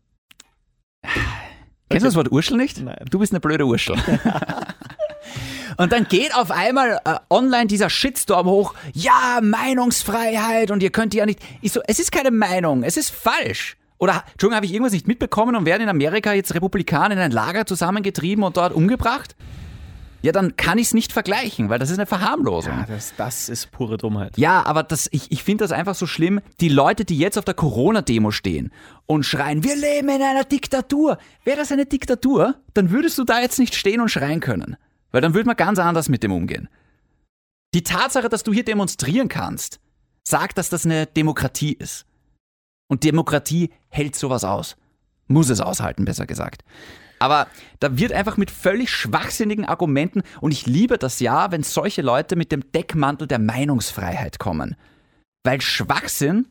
[1.89, 2.81] Kennst du das Wort Urschel nicht?
[2.81, 3.05] Nein.
[3.11, 3.97] Du bist eine blöde Urschel.
[5.79, 8.75] und dann geht auf einmal äh, online dieser Shitstorm hoch.
[8.93, 11.41] Ja, Meinungsfreiheit und ihr könnt ja nicht.
[11.63, 13.77] Ich so, es ist keine Meinung, es ist falsch.
[13.99, 17.33] Oder, Entschuldigung, habe ich irgendwas nicht mitbekommen und werden in Amerika jetzt Republikaner in ein
[17.33, 19.35] Lager zusammengetrieben und dort umgebracht?
[20.21, 22.73] Ja, dann kann ich es nicht vergleichen, weil das ist eine Verharmlosung.
[22.73, 24.37] Ja, das, das ist pure Dummheit.
[24.37, 26.41] Ja, aber das, ich, ich finde das einfach so schlimm.
[26.61, 28.73] Die Leute, die jetzt auf der Corona-Demo stehen
[29.07, 31.19] und schreien, wir leben in einer Diktatur.
[31.45, 34.77] Wäre das eine Diktatur, dann würdest du da jetzt nicht stehen und schreien können.
[35.13, 36.69] Weil dann würde man ganz anders mit dem umgehen.
[37.75, 39.79] Die Tatsache, dass du hier demonstrieren kannst,
[40.25, 42.07] sagt, dass das eine Demokratie ist.
[42.89, 44.77] Und Demokratie hält sowas aus.
[45.29, 46.65] Muss es aushalten, besser gesagt.
[47.19, 47.49] Aber
[47.81, 52.37] da wird einfach mit völlig schwachsinnigen Argumenten, und ich liebe das ja, wenn solche Leute
[52.37, 54.77] mit dem Deckmantel der Meinungsfreiheit kommen.
[55.45, 56.49] Weil Schwachsinn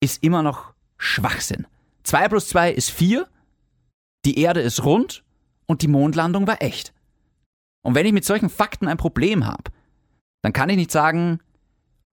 [0.00, 1.66] ist immer noch Schwachsinn.
[2.04, 3.26] 2 plus 2 ist 4,
[4.24, 5.24] die Erde ist rund
[5.66, 6.92] und die Mondlandung war echt.
[7.84, 9.64] Und wenn ich mit solchen Fakten ein Problem habe,
[10.42, 11.40] dann kann ich nicht sagen,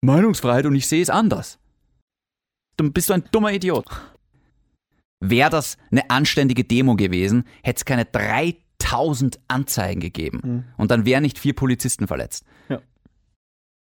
[0.02, 1.60] Meinungsfreiheit und ich sehe es anders.
[2.78, 3.86] Dann bist du ein dummer Idiot.
[5.20, 10.66] Wäre das eine anständige Demo gewesen, hätte es keine 3000 Anzeigen gegeben.
[10.78, 12.46] Und dann wären nicht vier Polizisten verletzt.
[12.70, 12.80] Ja.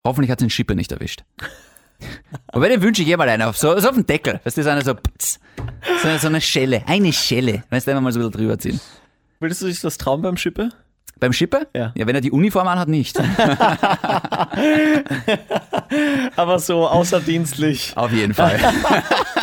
[0.06, 1.24] Hoffentlich hat es den Schippe nicht erwischt.
[2.48, 4.42] Aber den wünsche ich eh mal einen auf, so, so auf den Deckel.
[4.44, 5.40] Weißt du, so eine so, ptz,
[6.02, 7.64] so, eine, so eine Schelle, eine Schelle.
[7.70, 8.82] Weißt du, einfach mal so ein bisschen drüber ziehen.
[9.40, 10.72] Würdest du dich das trauen beim Schippe?
[11.20, 11.68] Beim Schippe?
[11.74, 11.94] Ja.
[11.96, 13.18] Ja, wenn er die Uniform anhat, nicht.
[16.36, 17.94] Aber so außerdienstlich.
[17.96, 18.60] Auf jeden Fall.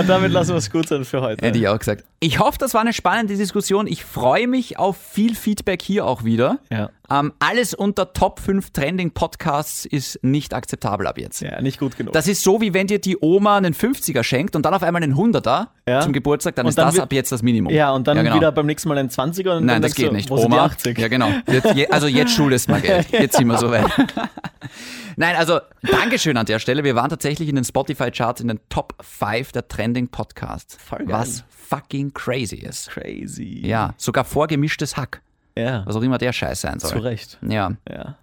[0.00, 1.44] Und damit lassen wir es gut sein für heute.
[1.44, 2.04] Hätte ich auch gesagt.
[2.20, 3.86] Ich hoffe, das war eine spannende Diskussion.
[3.86, 6.58] Ich freue mich auf viel Feedback hier auch wieder.
[6.70, 6.90] Ja.
[7.10, 11.40] Ähm, alles unter Top 5 Trending Podcasts ist nicht akzeptabel ab jetzt.
[11.40, 12.12] Ja, nicht gut genug.
[12.12, 15.02] Das ist so, wie wenn dir die Oma einen 50er schenkt und dann auf einmal
[15.02, 16.00] einen 100er Ja.
[16.00, 17.72] zum Geburtstag, dann Und ist dann das ab jetzt das Minimum.
[17.72, 18.34] ja, und dann genau.
[18.34, 20.30] wieder beim nächsten Mal ein 20er und Nein, dann das geht du, nicht.
[20.30, 20.98] Oma, 80?
[20.98, 21.30] Ja, genau.
[21.46, 23.10] Jetzt, je, also jetzt schuldest mal Geld.
[23.10, 23.86] Jetzt sind wir so weit.
[25.16, 26.84] Nein, also Dankeschön an der Stelle.
[26.84, 30.76] Wir waren tatsächlich in den Spotify-Charts in den Top 5 der Trending Podcasts.
[30.76, 31.08] Voll geil.
[31.08, 32.90] Was fucking crazy ist.
[32.90, 33.66] Crazy.
[33.66, 35.22] Ja, sogar vorgemischtes Hack.
[35.56, 35.84] Ja.
[35.86, 36.90] Was auch immer der Scheiß sein soll.
[36.90, 37.38] Zu Recht.
[37.42, 37.72] Ja.
[37.88, 38.16] Ja.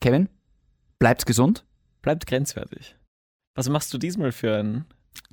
[0.00, 0.28] Kevin,
[0.98, 1.64] bleibt's gesund.
[2.02, 2.96] Bleibt grenzwertig.
[3.54, 4.84] Was machst du diesmal für ein.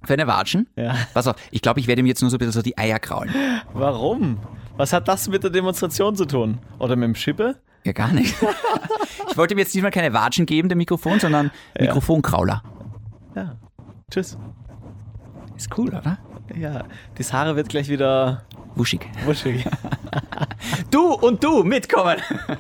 [0.04, 0.70] Für eine Watschen.
[0.76, 0.96] Ja.
[1.14, 3.00] Pass auf, ich glaube, ich werde ihm jetzt nur so ein bisschen so die Eier
[3.00, 3.34] kraulen.
[3.74, 4.40] Warum?
[4.78, 6.60] Was hat das mit der Demonstration zu tun?
[6.78, 7.56] Oder mit dem Schippe?
[7.84, 8.36] Ja, gar nicht.
[9.30, 12.62] Ich wollte ihm jetzt diesmal keine Watschen geben, dem Mikrofon, sondern Mikrofonkrauler.
[13.34, 13.56] Ja.
[14.12, 14.38] Tschüss.
[15.62, 16.18] Ist cool, oder?
[16.58, 18.42] Ja, das Haare wird gleich wieder
[18.74, 19.08] wuschig.
[19.26, 19.64] Wuschig.
[20.90, 22.18] du und du mitkommen.